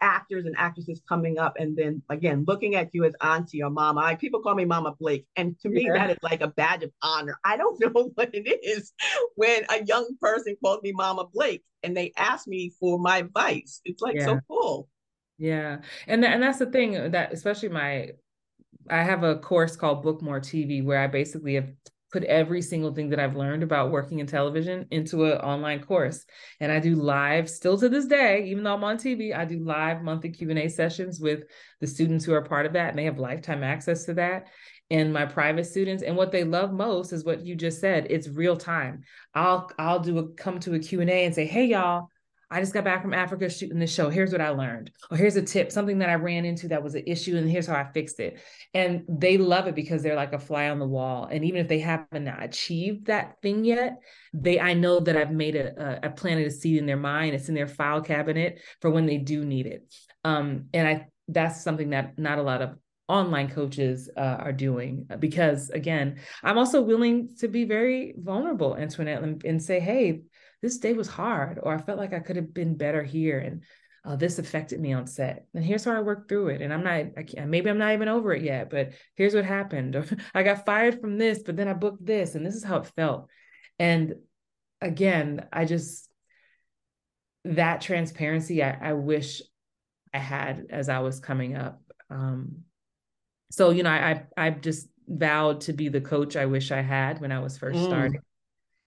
actors 0.00 0.46
and 0.46 0.54
actresses 0.58 1.02
coming 1.08 1.38
up 1.38 1.54
and 1.58 1.76
then 1.76 2.02
again 2.08 2.44
looking 2.46 2.74
at 2.74 2.94
you 2.94 3.04
as 3.04 3.14
auntie 3.20 3.62
or 3.62 3.70
mama. 3.70 4.00
I, 4.00 4.14
people 4.14 4.40
call 4.40 4.54
me 4.54 4.64
mama 4.64 4.94
blake 4.98 5.26
and 5.36 5.58
to 5.60 5.68
me 5.68 5.86
yeah. 5.86 5.94
that 5.94 6.10
is 6.10 6.18
like 6.22 6.40
a 6.40 6.48
badge 6.48 6.82
of 6.82 6.90
honor. 7.02 7.38
I 7.44 7.56
don't 7.56 7.80
know 7.94 8.10
what 8.14 8.30
it 8.34 8.60
is 8.62 8.92
when 9.36 9.64
a 9.68 9.84
young 9.84 10.16
person 10.20 10.56
calls 10.62 10.82
me 10.82 10.92
mama 10.92 11.26
blake 11.32 11.62
and 11.82 11.96
they 11.96 12.12
ask 12.16 12.46
me 12.46 12.72
for 12.78 12.98
my 12.98 13.18
advice. 13.18 13.80
It's 13.84 14.02
like 14.02 14.16
yeah. 14.16 14.26
so 14.26 14.40
cool. 14.48 14.88
Yeah. 15.38 15.78
And 16.06 16.22
th- 16.22 16.34
and 16.34 16.42
that's 16.42 16.58
the 16.58 16.66
thing 16.66 17.10
that 17.12 17.32
especially 17.32 17.70
my 17.70 18.10
i 18.88 19.02
have 19.02 19.22
a 19.22 19.36
course 19.36 19.76
called 19.76 20.02
book 20.02 20.22
more 20.22 20.40
tv 20.40 20.82
where 20.82 20.98
i 20.98 21.06
basically 21.06 21.54
have 21.54 21.68
put 22.12 22.24
every 22.24 22.62
single 22.62 22.92
thing 22.92 23.10
that 23.10 23.20
I've 23.20 23.36
learned 23.36 23.62
about 23.62 23.90
working 23.90 24.18
in 24.18 24.26
television 24.26 24.86
into 24.90 25.24
an 25.24 25.38
online 25.38 25.80
course. 25.80 26.24
And 26.58 26.72
I 26.72 26.80
do 26.80 26.96
live 26.96 27.48
still 27.48 27.78
to 27.78 27.88
this 27.88 28.06
day, 28.06 28.44
even 28.46 28.64
though 28.64 28.74
I'm 28.74 28.84
on 28.84 28.96
TV, 28.96 29.36
I 29.36 29.44
do 29.44 29.60
live 29.62 30.02
monthly 30.02 30.30
Q&A 30.30 30.68
sessions 30.68 31.20
with 31.20 31.44
the 31.80 31.86
students 31.86 32.24
who 32.24 32.34
are 32.34 32.42
part 32.42 32.66
of 32.66 32.72
that 32.74 32.90
and 32.90 32.98
they 32.98 33.04
have 33.04 33.18
lifetime 33.18 33.62
access 33.62 34.04
to 34.04 34.14
that 34.14 34.48
and 34.90 35.12
my 35.12 35.24
private 35.24 35.64
students 35.64 36.02
and 36.02 36.16
what 36.16 36.32
they 36.32 36.44
love 36.44 36.72
most 36.72 37.12
is 37.12 37.24
what 37.24 37.46
you 37.46 37.54
just 37.54 37.80
said 37.80 38.06
it's 38.10 38.28
real 38.28 38.56
time 38.56 39.02
i'll 39.34 39.70
i'll 39.78 40.00
do 40.00 40.18
a 40.18 40.28
come 40.32 40.58
to 40.58 40.74
a 40.74 40.78
q&a 40.78 41.24
and 41.24 41.34
say 41.34 41.46
hey 41.46 41.66
y'all 41.66 42.08
I 42.50 42.60
just 42.60 42.74
got 42.74 42.84
back 42.84 43.02
from 43.02 43.14
Africa 43.14 43.48
shooting 43.48 43.78
the 43.78 43.86
show. 43.86 44.10
Here's 44.10 44.32
what 44.32 44.40
I 44.40 44.48
learned. 44.48 44.90
Or 45.10 45.16
here's 45.16 45.36
a 45.36 45.42
tip, 45.42 45.70
something 45.70 45.98
that 46.00 46.08
I 46.08 46.14
ran 46.14 46.44
into 46.44 46.68
that 46.68 46.82
was 46.82 46.94
an 46.94 47.04
issue, 47.06 47.36
and 47.36 47.48
here's 47.48 47.66
how 47.66 47.76
I 47.76 47.84
fixed 47.84 48.18
it. 48.18 48.40
And 48.74 49.04
they 49.08 49.38
love 49.38 49.68
it 49.68 49.74
because 49.74 50.02
they're 50.02 50.16
like 50.16 50.32
a 50.32 50.38
fly 50.38 50.68
on 50.68 50.78
the 50.78 50.86
wall. 50.86 51.28
And 51.30 51.44
even 51.44 51.60
if 51.60 51.68
they 51.68 51.78
haven't 51.78 52.26
achieved 52.26 53.06
that 53.06 53.40
thing 53.40 53.64
yet, 53.64 53.98
they 54.32 54.58
I 54.58 54.74
know 54.74 55.00
that 55.00 55.16
I've 55.16 55.32
made 55.32 55.54
a, 55.54 56.12
planted 56.16 56.46
a 56.46 56.50
seed 56.50 56.78
in 56.78 56.86
their 56.86 56.96
mind. 56.96 57.34
It's 57.34 57.48
in 57.48 57.54
their 57.54 57.68
file 57.68 58.00
cabinet 58.00 58.60
for 58.80 58.90
when 58.90 59.06
they 59.06 59.18
do 59.18 59.44
need 59.44 59.66
it. 59.66 59.92
Um, 60.24 60.66
and 60.74 60.88
I 60.88 61.06
that's 61.28 61.62
something 61.62 61.90
that 61.90 62.18
not 62.18 62.38
a 62.38 62.42
lot 62.42 62.62
of 62.62 62.76
online 63.08 63.50
coaches 63.50 64.08
uh, 64.16 64.20
are 64.38 64.52
doing 64.52 65.04
because 65.18 65.68
again 65.70 66.20
i'm 66.44 66.56
also 66.56 66.80
willing 66.80 67.28
to 67.36 67.48
be 67.48 67.64
very 67.64 68.14
vulnerable 68.16 68.76
antionette 68.78 69.20
and, 69.20 69.44
and 69.44 69.60
say 69.60 69.80
hey 69.80 70.20
this 70.62 70.78
day 70.78 70.92
was 70.92 71.08
hard, 71.08 71.58
or 71.62 71.74
I 71.74 71.78
felt 71.78 71.98
like 71.98 72.12
I 72.12 72.20
could 72.20 72.36
have 72.36 72.52
been 72.52 72.76
better 72.76 73.02
here. 73.02 73.38
And 73.38 73.62
uh, 74.04 74.16
this 74.16 74.38
affected 74.38 74.80
me 74.80 74.92
on 74.92 75.06
set. 75.06 75.46
And 75.54 75.64
here's 75.64 75.84
how 75.84 75.92
I 75.92 76.00
worked 76.00 76.28
through 76.28 76.48
it. 76.48 76.62
And 76.62 76.72
I'm 76.72 76.82
not, 76.82 77.06
I 77.16 77.22
can't, 77.22 77.50
maybe 77.50 77.68
I'm 77.68 77.78
not 77.78 77.92
even 77.92 78.08
over 78.08 78.32
it 78.32 78.42
yet, 78.42 78.70
but 78.70 78.92
here's 79.14 79.34
what 79.34 79.44
happened. 79.44 79.96
Or 79.96 80.04
I 80.34 80.42
got 80.42 80.64
fired 80.64 81.00
from 81.00 81.18
this, 81.18 81.42
but 81.42 81.56
then 81.56 81.68
I 81.68 81.74
booked 81.74 82.04
this, 82.04 82.34
and 82.34 82.44
this 82.44 82.54
is 82.54 82.64
how 82.64 82.78
it 82.78 82.86
felt. 82.96 83.28
And 83.78 84.14
again, 84.80 85.46
I 85.52 85.64
just, 85.64 86.08
that 87.44 87.80
transparency, 87.80 88.62
I, 88.62 88.90
I 88.90 88.92
wish 88.94 89.42
I 90.12 90.18
had 90.18 90.66
as 90.70 90.88
I 90.88 91.00
was 91.00 91.20
coming 91.20 91.56
up. 91.56 91.80
Um, 92.10 92.64
so, 93.50 93.70
you 93.70 93.82
know, 93.82 93.90
I, 93.90 94.24
I, 94.36 94.46
I 94.46 94.50
just 94.50 94.88
vowed 95.06 95.62
to 95.62 95.72
be 95.72 95.88
the 95.88 96.00
coach 96.00 96.36
I 96.36 96.46
wish 96.46 96.70
I 96.70 96.82
had 96.82 97.20
when 97.20 97.32
I 97.32 97.40
was 97.40 97.58
first 97.58 97.78
mm. 97.78 97.86
starting 97.86 98.20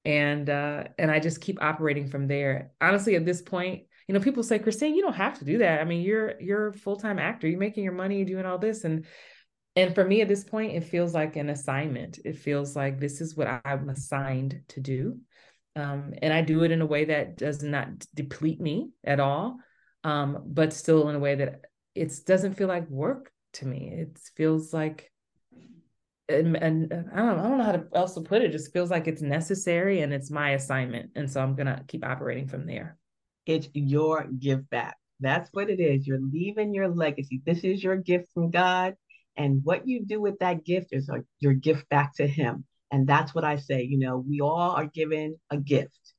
and 0.05 0.49
uh 0.49 0.83
and 0.97 1.09
i 1.09 1.19
just 1.19 1.41
keep 1.41 1.61
operating 1.61 2.07
from 2.07 2.27
there. 2.27 2.71
Honestly 2.81 3.15
at 3.15 3.25
this 3.25 3.41
point 3.41 3.83
you 4.07 4.13
know 4.13 4.19
people 4.19 4.43
say 4.43 4.59
christine 4.59 4.95
you 4.95 5.01
don't 5.01 5.13
have 5.13 5.39
to 5.39 5.45
do 5.45 5.59
that. 5.59 5.81
I 5.81 5.85
mean 5.85 6.01
you're 6.01 6.39
you're 6.39 6.67
a 6.67 6.73
full-time 6.73 7.19
actor. 7.19 7.47
You're 7.47 7.59
making 7.59 7.83
your 7.83 7.93
money 7.93 8.23
doing 8.23 8.45
all 8.45 8.57
this. 8.57 8.83
And 8.83 9.05
and 9.75 9.95
for 9.95 10.05
me 10.05 10.21
at 10.21 10.27
this 10.27 10.43
point 10.43 10.75
it 10.75 10.83
feels 10.83 11.13
like 11.13 11.35
an 11.35 11.49
assignment. 11.49 12.19
It 12.23 12.37
feels 12.37 12.75
like 12.75 12.99
this 12.99 13.21
is 13.21 13.35
what 13.35 13.47
i'm 13.65 13.89
assigned 13.89 14.61
to 14.69 14.79
do. 14.79 15.19
Um, 15.75 16.13
and 16.21 16.31
i 16.31 16.41
do 16.41 16.63
it 16.63 16.71
in 16.71 16.81
a 16.81 16.85
way 16.85 17.05
that 17.05 17.37
does 17.37 17.63
not 17.63 17.87
deplete 18.13 18.61
me 18.61 18.91
at 19.03 19.19
all 19.19 19.57
um, 20.03 20.43
but 20.45 20.73
still 20.73 21.09
in 21.09 21.15
a 21.15 21.19
way 21.19 21.35
that 21.35 21.61
it 21.95 22.13
doesn't 22.25 22.55
feel 22.55 22.67
like 22.67 22.89
work 22.89 23.31
to 23.53 23.67
me. 23.67 23.91
It 23.93 24.19
feels 24.35 24.73
like 24.73 25.11
and, 26.29 26.55
and 26.57 26.93
I 27.13 27.17
don't 27.17 27.39
I 27.39 27.49
don't 27.49 27.57
know 27.57 27.63
how 27.63 27.71
to 27.73 27.85
else 27.93 28.13
to 28.15 28.21
put 28.21 28.41
it. 28.41 28.45
it. 28.45 28.51
Just 28.51 28.71
feels 28.71 28.89
like 28.89 29.07
it's 29.07 29.21
necessary 29.21 30.01
and 30.01 30.13
it's 30.13 30.31
my 30.31 30.51
assignment, 30.51 31.11
and 31.15 31.29
so 31.29 31.41
I'm 31.41 31.55
gonna 31.55 31.83
keep 31.87 32.05
operating 32.05 32.47
from 32.47 32.65
there. 32.65 32.97
It's 33.45 33.67
your 33.73 34.25
give 34.39 34.69
back. 34.69 34.97
That's 35.19 35.49
what 35.53 35.69
it 35.69 35.79
is. 35.79 36.07
You're 36.07 36.21
leaving 36.21 36.73
your 36.73 36.87
legacy. 36.87 37.41
This 37.45 37.63
is 37.63 37.83
your 37.83 37.97
gift 37.97 38.27
from 38.33 38.51
God, 38.51 38.95
and 39.35 39.61
what 39.63 39.87
you 39.87 40.05
do 40.05 40.21
with 40.21 40.39
that 40.39 40.63
gift 40.63 40.89
is 40.91 41.09
a, 41.09 41.23
your 41.39 41.53
gift 41.53 41.89
back 41.89 42.15
to 42.15 42.27
Him. 42.27 42.65
And 42.91 43.07
that's 43.07 43.33
what 43.33 43.43
I 43.43 43.55
say. 43.57 43.81
You 43.83 43.97
know, 43.97 44.17
we 44.17 44.39
all 44.39 44.71
are 44.71 44.85
given 44.85 45.37
a 45.49 45.57
gift, 45.57 46.13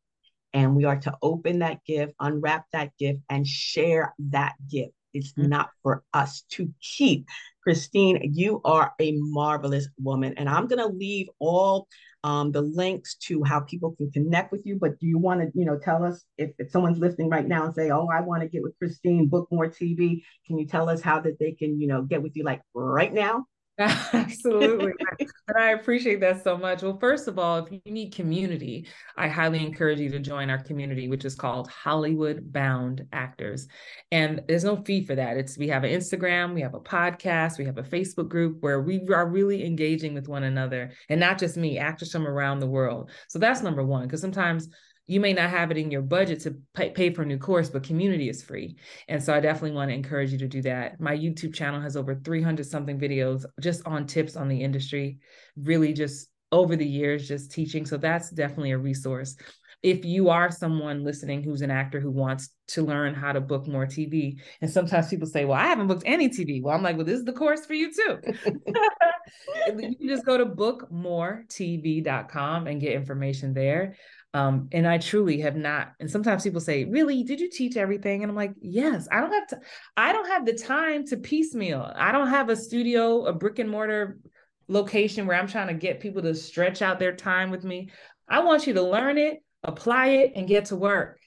and 0.53 0.75
we 0.75 0.85
are 0.85 0.99
to 1.01 1.17
open 1.23 1.61
that 1.61 1.85
gift, 1.87 2.14
unwrap 2.21 2.67
that 2.73 2.90
gift, 2.99 3.21
and 3.31 3.47
share 3.47 4.12
that 4.31 4.55
gift. 4.71 4.93
It's 5.14 5.33
mm-hmm. 5.33 5.49
not 5.49 5.71
for 5.83 6.03
us 6.12 6.43
to 6.53 6.71
keep. 6.83 7.27
Christine, 7.64 8.33
you 8.35 8.61
are 8.64 8.92
a 9.00 9.12
marvelous 9.16 9.88
woman. 9.98 10.35
And 10.37 10.48
I'm 10.48 10.66
going 10.66 10.79
to 10.79 10.94
leave 10.94 11.29
all 11.38 11.88
um, 12.22 12.53
the 12.53 12.61
links 12.61 13.16
to 13.27 13.42
how 13.42 13.61
people 13.61 13.94
can 13.96 14.11
connect 14.11 14.53
with 14.53 14.64
you. 14.64 14.79
But 14.81 14.98
do 15.00 15.07
you 15.07 15.18
want 15.18 15.40
to, 15.40 15.50
you 15.55 15.64
know, 15.64 15.79
tell 15.79 16.05
us 16.05 16.24
if, 16.38 16.50
if 16.59 16.70
someone's 16.70 16.98
listening 16.98 17.31
right 17.31 17.46
now 17.46 17.64
and 17.64 17.74
say, 17.74 17.90
oh, 17.90 18.09
I 18.12 18.20
want 18.20 18.42
to 18.42 18.48
get 18.48 18.62
with 18.62 18.79
Christine, 18.79 19.29
book 19.29 19.48
more 19.50 19.68
TV. 19.68 20.22
Can 20.46 20.59
you 20.59 20.66
tell 20.66 20.88
us 20.88 21.00
how 21.00 21.20
that 21.20 21.38
they 21.38 21.53
can, 21.53 21.81
you 21.81 21.88
know, 21.88 22.03
get 22.03 22.22
with 22.22 22.37
you 22.37 22.44
like 22.44 22.61
right 22.74 23.12
now? 23.12 23.46
Absolutely. 23.79 24.93
and 25.19 25.59
I 25.59 25.71
appreciate 25.71 26.21
that 26.21 26.45
so 26.45 26.57
much. 26.57 26.83
Well, 26.83 26.97
first 27.01 27.27
of 27.27 27.41
all, 27.41 27.59
if 27.59 27.73
you 27.73 27.93
need 27.93 28.15
community, 28.15 28.87
I 29.17 29.27
highly 29.27 29.67
encourage 29.67 29.99
you 29.99 30.09
to 30.11 30.21
join 30.21 30.49
our 30.49 30.63
community, 30.63 31.09
which 31.09 31.25
is 31.25 31.35
called 31.35 31.69
Hollywood 31.69 32.53
Bound 32.53 33.05
Actors. 33.13 33.67
And 34.13 34.43
there's 34.47 34.63
no 34.63 34.77
fee 34.77 35.05
for 35.05 35.17
that. 35.17 35.37
It's 35.37 35.59
we 35.59 35.67
have 35.69 35.83
an 35.83 35.91
Instagram, 35.91 36.55
we 36.55 36.61
have 36.61 36.75
a 36.75 36.81
podcast, 36.81 37.59
we 37.59 37.65
have 37.65 37.79
a 37.79 37.83
Facebook 37.83 38.29
group 38.29 38.59
where 38.61 38.81
we 38.81 39.01
are 39.13 39.29
really 39.29 39.65
engaging 39.67 40.15
with 40.15 40.29
one 40.29 40.45
another 40.45 40.93
and 41.09 41.19
not 41.19 41.39
just 41.39 41.57
me, 41.57 41.77
actors 41.77 42.13
from 42.13 42.29
around 42.29 42.61
the 42.61 42.69
world. 42.69 43.11
So 43.29 43.41
that's 43.41 43.63
number 43.63 43.85
one, 43.85 44.05
because 44.07 44.21
sometimes 44.21 44.69
you 45.07 45.21
may 45.21 45.33
not 45.33 45.51
have 45.51 45.71
it 45.71 45.77
in 45.77 45.90
your 45.90 46.03
budget 46.03 46.40
to 46.40 46.57
pay, 46.73 46.90
pay, 46.90 47.12
for 47.12 47.23
a 47.23 47.27
new 47.27 47.38
course, 47.38 47.69
but 47.69 47.83
community 47.83 48.29
is 48.29 48.43
free. 48.43 48.77
And 49.09 49.23
so 49.23 49.35
I 49.35 49.40
definitely 49.40 49.73
want 49.73 49.90
to 49.90 49.95
encourage 49.95 50.33
you 50.33 50.38
to 50.38 50.49
do 50.49 50.62
that. 50.62 50.99
My 50.99 51.17
YouTube 51.17 51.55
channel 51.55 51.81
has 51.81 51.97
over 51.97 52.14
300 52.14 52.64
something 52.64 52.99
videos 52.99 53.45
just 53.61 53.87
on 53.87 54.07
tips 54.07 54.37
on 54.37 54.49
the 54.49 54.62
industry, 54.62 55.19
really 55.57 55.93
just 55.93 56.29
over 56.53 56.77
the 56.77 56.87
years, 56.87 57.29
just 57.29 57.51
teaching. 57.51 57.85
So 57.85 57.99
that's 57.99 58.31
definitely 58.31 58.71
a 58.71 58.79
resource. 58.79 59.37
If 59.83 60.07
you 60.07 60.31
are 60.31 60.51
someone 60.51 61.05
listening 61.05 61.43
who's 61.43 61.61
an 61.61 61.71
actor 61.71 62.01
who 62.01 62.11
wants 62.11 62.49
to 62.69 62.83
learn 62.83 63.12
how 63.12 63.33
to 63.33 63.43
book 63.43 63.69
more 63.69 63.85
TV, 63.85 64.40
and 64.62 64.71
sometimes 64.71 65.09
people 65.09 65.27
say, 65.27 65.45
Well, 65.45 65.59
I 65.59 65.67
haven't 65.67 65.88
booked 65.88 66.05
any 66.07 66.31
TV. 66.31 66.62
Well, 66.62 66.75
I'm 66.75 66.83
like, 66.83 66.97
Well, 66.97 67.05
this 67.05 67.19
is 67.19 67.27
the 67.27 67.35
course 67.35 67.67
for 67.67 67.75
you 67.75 67.93
too. 67.93 68.19
you 69.67 69.95
can 69.99 70.09
just 70.09 70.25
go 70.25 70.38
to 70.38 70.47
bookmoretv.com 70.47 72.67
and 72.67 72.81
get 72.81 72.93
information 72.93 73.53
there. 73.53 73.97
Um, 74.35 74.68
and 74.73 74.87
I 74.87 74.99
truly 74.99 75.40
have 75.42 75.55
not. 75.55 75.92
And 76.01 76.11
sometimes 76.11 76.42
people 76.42 76.61
say, 76.61 76.85
"Really? 76.85 77.23
Did 77.23 77.40
you 77.40 77.49
teach 77.49 77.77
everything?" 77.77 78.23
And 78.23 78.31
I'm 78.31 78.37
like, 78.37 78.53
"Yes. 78.61 79.07
I 79.11 79.20
don't 79.20 79.33
have 79.33 79.47
to. 79.49 79.61
I 79.97 80.12
don't 80.12 80.27
have 80.27 80.44
the 80.44 80.55
time 80.55 81.07
to 81.07 81.16
piecemeal. 81.16 81.90
I 81.94 82.11
don't 82.11 82.29
have 82.29 82.49
a 82.49 82.57
studio, 82.57 83.27
a 83.27 83.33
brick 83.33 83.61
and 83.61 83.70
mortar 83.70 84.18
location 84.66 85.27
where 85.27 85.38
I'm 85.38 85.47
trying 85.47 85.68
to 85.68 85.75
get 85.75 86.01
people 86.01 86.23
to 86.23 86.35
stretch 86.35 86.83
out 86.83 86.99
their 86.99 87.14
time 87.14 87.51
with 87.53 87.62
me. 87.62 87.90
I 88.29 88.40
want 88.40 88.66
you 88.66 88.75
to 88.75 88.83
learn 88.83 89.18
it, 89.18 89.38
apply 89.62 90.09
it, 90.09 90.33
and 90.35 90.49
get 90.49 90.66
to 90.66 90.77
work." 90.77 91.20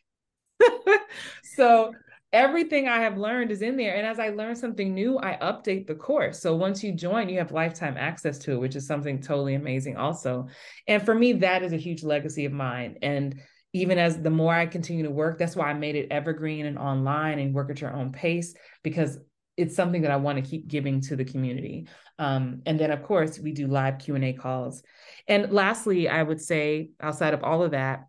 so 1.56 1.94
everything 2.38 2.88
I 2.88 3.00
have 3.00 3.18
learned 3.18 3.52
is 3.52 3.64
in 3.64 3.78
there. 3.78 3.96
And 3.96 4.06
as 4.06 4.20
I 4.20 4.30
learn 4.30 4.56
something 4.56 4.94
new, 4.94 5.18
I 5.18 5.40
update 5.42 5.88
the 5.88 5.96
course. 5.96 6.40
So 6.40 6.56
once 6.56 6.84
you 6.84 6.92
join, 6.92 7.30
you 7.30 7.40
have 7.40 7.52
lifetime 7.52 7.98
access 7.98 8.38
to 8.40 8.52
it, 8.52 8.60
which 8.60 8.76
is 8.76 8.86
something 8.86 9.20
totally 9.20 9.56
amazing, 9.56 9.98
also. 9.98 10.48
And 10.88 11.04
for 11.04 11.16
me, 11.16 11.34
that 11.34 11.64
is 11.64 11.74
a 11.74 11.78
huge 11.78 12.04
legacy 12.04 12.46
of 12.46 12.54
mine. 12.54 13.00
And 13.02 13.42
even 13.74 13.98
as 13.98 14.22
the 14.22 14.30
more 14.30 14.54
I 14.54 14.68
continue 14.68 15.04
to 15.04 15.10
work, 15.10 15.40
that's 15.40 15.56
why 15.56 15.72
I 15.72 15.74
made 15.74 15.96
it 15.96 16.12
evergreen 16.12 16.68
and 16.68 16.78
online 16.78 17.40
and 17.40 17.56
work 17.56 17.72
at 17.72 17.82
your 17.82 17.96
own 17.96 18.12
pace 18.12 18.54
because 18.84 19.18
it's 19.58 19.76
something 19.76 20.04
that 20.04 20.12
I 20.12 20.18
want 20.18 20.38
to 20.38 20.48
keep 20.48 20.68
giving 20.68 21.02
to 21.02 21.16
the 21.16 21.26
community. 21.26 21.88
Um, 22.20 22.62
and 22.68 22.80
then, 22.80 22.92
of 22.92 23.02
course, 23.02 23.40
we 23.40 23.52
do 23.52 23.66
live 23.66 23.98
Q 23.98 24.14
and 24.14 24.24
A 24.24 24.34
calls. 24.34 24.84
And 25.28 25.52
lastly, 25.52 26.08
I 26.08 26.22
would 26.22 26.40
say, 26.40 26.92
outside 27.02 27.34
of 27.34 27.44
all 27.44 27.64
of 27.64 27.72
that, 27.72 28.06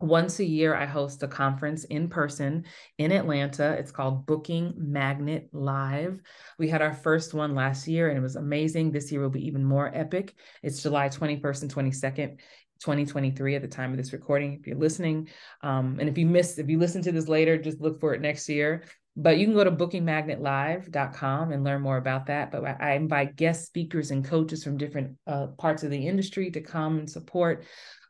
once 0.00 0.38
a 0.38 0.44
year, 0.44 0.76
I 0.76 0.86
host 0.86 1.22
a 1.22 1.28
conference 1.28 1.84
in 1.84 2.08
person 2.08 2.64
in 2.98 3.10
Atlanta. 3.10 3.72
It's 3.72 3.90
called 3.90 4.26
Booking 4.26 4.74
Magnet 4.76 5.48
Live. 5.52 6.20
We 6.56 6.68
had 6.68 6.82
our 6.82 6.94
first 6.94 7.34
one 7.34 7.54
last 7.54 7.88
year 7.88 8.08
and 8.08 8.16
it 8.16 8.22
was 8.22 8.36
amazing. 8.36 8.92
This 8.92 9.10
year 9.10 9.20
will 9.20 9.30
be 9.30 9.46
even 9.46 9.64
more 9.64 9.90
epic. 9.92 10.34
It's 10.62 10.82
July 10.82 11.08
21st 11.08 11.62
and 11.62 11.74
22nd. 11.74 12.38
2023 12.80 13.56
at 13.56 13.62
the 13.62 13.66
time 13.66 13.90
of 13.90 13.96
this 13.96 14.12
recording 14.12 14.52
if 14.52 14.64
you're 14.64 14.76
listening 14.76 15.28
um, 15.64 15.96
and 15.98 16.08
if 16.08 16.16
you 16.16 16.24
missed 16.24 16.60
if 16.60 16.68
you 16.68 16.78
listen 16.78 17.02
to 17.02 17.10
this 17.10 17.26
later 17.26 17.58
just 17.58 17.80
look 17.80 17.98
for 17.98 18.14
it 18.14 18.20
next 18.20 18.48
year 18.48 18.84
but 19.16 19.36
you 19.36 19.46
can 19.46 19.54
go 19.54 19.64
to 19.64 19.72
bookingmagnetlive.com 19.72 21.50
and 21.50 21.64
learn 21.64 21.82
more 21.82 21.96
about 21.96 22.26
that 22.26 22.52
but 22.52 22.64
i 22.80 22.92
invite 22.92 23.34
guest 23.34 23.66
speakers 23.66 24.12
and 24.12 24.24
coaches 24.24 24.62
from 24.62 24.76
different 24.76 25.16
uh, 25.26 25.48
parts 25.58 25.82
of 25.82 25.90
the 25.90 26.06
industry 26.06 26.52
to 26.52 26.60
come 26.60 27.00
and 27.00 27.10
support 27.10 27.64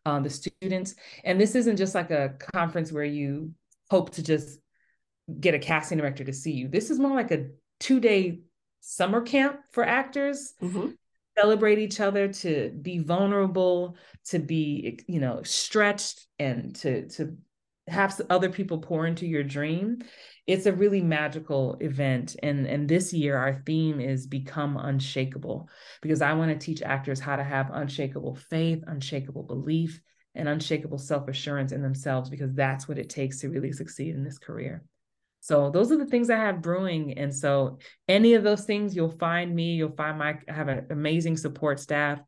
um, 0.06 0.22
the 0.22 0.30
students. 0.30 0.94
And 1.24 1.40
this 1.40 1.54
isn't 1.54 1.76
just 1.76 1.94
like 1.94 2.10
a 2.10 2.34
conference 2.54 2.92
where 2.92 3.04
you 3.04 3.52
hope 3.90 4.10
to 4.10 4.22
just 4.22 4.60
get 5.40 5.54
a 5.54 5.58
casting 5.58 5.98
director 5.98 6.24
to 6.24 6.32
see 6.32 6.52
you. 6.52 6.68
This 6.68 6.90
is 6.90 6.98
more 6.98 7.14
like 7.14 7.30
a 7.30 7.48
two 7.80 8.00
day 8.00 8.40
summer 8.80 9.20
camp 9.20 9.60
for 9.70 9.84
actors. 9.84 10.54
Mm-hmm. 10.62 10.90
Celebrate 11.38 11.78
each 11.78 12.00
other, 12.00 12.26
to 12.28 12.70
be 12.82 12.98
vulnerable, 12.98 13.96
to 14.24 14.40
be, 14.40 14.98
you 15.06 15.20
know, 15.20 15.42
stretched, 15.44 16.26
and 16.40 16.74
to 16.76 17.06
to 17.10 17.36
have 17.88 18.20
other 18.30 18.50
people 18.50 18.78
pour 18.78 19.06
into 19.06 19.26
your 19.26 19.42
dream 19.42 19.98
it's 20.48 20.64
a 20.64 20.72
really 20.72 21.02
magical 21.02 21.76
event. 21.80 22.34
And 22.42 22.66
and 22.66 22.88
this 22.88 23.12
year 23.12 23.36
our 23.36 23.62
theme 23.66 24.00
is 24.00 24.26
become 24.26 24.78
unshakable 24.78 25.68
because 26.00 26.22
i 26.22 26.32
want 26.32 26.50
to 26.50 26.66
teach 26.66 26.82
actors 26.82 27.20
how 27.20 27.36
to 27.36 27.44
have 27.44 27.70
unshakable 27.70 28.34
faith 28.34 28.82
unshakable 28.86 29.42
belief 29.42 30.00
and 30.34 30.48
unshakable 30.48 30.98
self-assurance 30.98 31.72
in 31.72 31.82
themselves 31.82 32.30
because 32.30 32.54
that's 32.54 32.88
what 32.88 32.98
it 32.98 33.10
takes 33.10 33.40
to 33.40 33.50
really 33.50 33.72
succeed 33.72 34.14
in 34.14 34.24
this 34.24 34.38
career. 34.38 34.84
So 35.40 35.70
those 35.70 35.92
are 35.92 35.98
the 35.98 36.06
things 36.06 36.30
i 36.30 36.36
have 36.36 36.62
brewing. 36.62 37.18
And 37.18 37.34
so 37.34 37.78
any 38.08 38.32
of 38.32 38.42
those 38.42 38.64
things 38.64 38.96
you'll 38.96 39.18
find 39.18 39.54
me 39.54 39.74
you'll 39.74 39.96
find 39.96 40.18
my 40.18 40.38
I 40.48 40.52
have 40.52 40.68
an 40.68 40.86
amazing 40.88 41.36
support 41.36 41.78
staff 41.78 42.20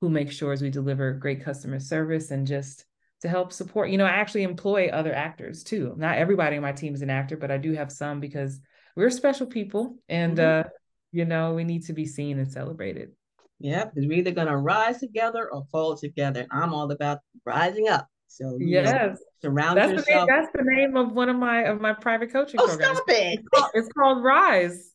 who 0.00 0.08
make 0.08 0.30
sure 0.30 0.52
as 0.52 0.62
we 0.62 0.70
deliver 0.70 1.12
great 1.14 1.42
customer 1.42 1.80
service 1.80 2.30
and 2.30 2.46
just 2.46 2.84
to 3.24 3.28
help 3.30 3.54
support. 3.54 3.88
You 3.88 3.96
know, 3.96 4.04
I 4.04 4.10
actually 4.10 4.42
employ 4.42 4.90
other 4.92 5.14
actors 5.14 5.64
too. 5.64 5.94
Not 5.96 6.18
everybody 6.18 6.56
on 6.56 6.62
my 6.62 6.72
team 6.72 6.94
is 6.94 7.00
an 7.00 7.08
actor, 7.08 7.38
but 7.38 7.50
I 7.50 7.56
do 7.56 7.72
have 7.72 7.90
some 7.90 8.20
because 8.20 8.60
we're 8.96 9.08
special 9.08 9.46
people 9.46 9.96
and 10.10 10.36
mm-hmm. 10.36 10.68
uh, 10.68 10.70
you 11.10 11.24
know, 11.24 11.54
we 11.54 11.64
need 11.64 11.86
to 11.86 11.94
be 11.94 12.04
seen 12.04 12.38
and 12.38 12.52
celebrated. 12.52 13.12
Yeah, 13.58 13.86
because 13.86 14.06
we're 14.06 14.18
either 14.18 14.30
gonna 14.30 14.58
rise 14.58 14.98
together 14.98 15.48
or 15.50 15.64
fall 15.72 15.96
together. 15.96 16.46
I'm 16.50 16.74
all 16.74 16.90
about 16.90 17.20
rising 17.46 17.88
up. 17.88 18.06
So 18.28 18.58
yes, 18.60 19.18
surround 19.40 19.78
that's 19.78 19.92
yourself. 19.92 20.06
The 20.06 20.32
name, 20.32 20.42
that's 20.42 20.52
the 20.54 20.64
name 20.64 20.96
of 20.98 21.12
one 21.12 21.30
of 21.30 21.36
my 21.36 21.62
of 21.62 21.80
my 21.80 21.94
private 21.94 22.30
coaching 22.30 22.60
oh, 22.60 22.66
programs. 22.66 22.98
Stop 22.98 23.08
it. 23.08 23.38
It's 23.38 23.48
called, 23.48 23.70
it's 23.72 23.88
called 23.88 24.22
Rise. 24.22 24.90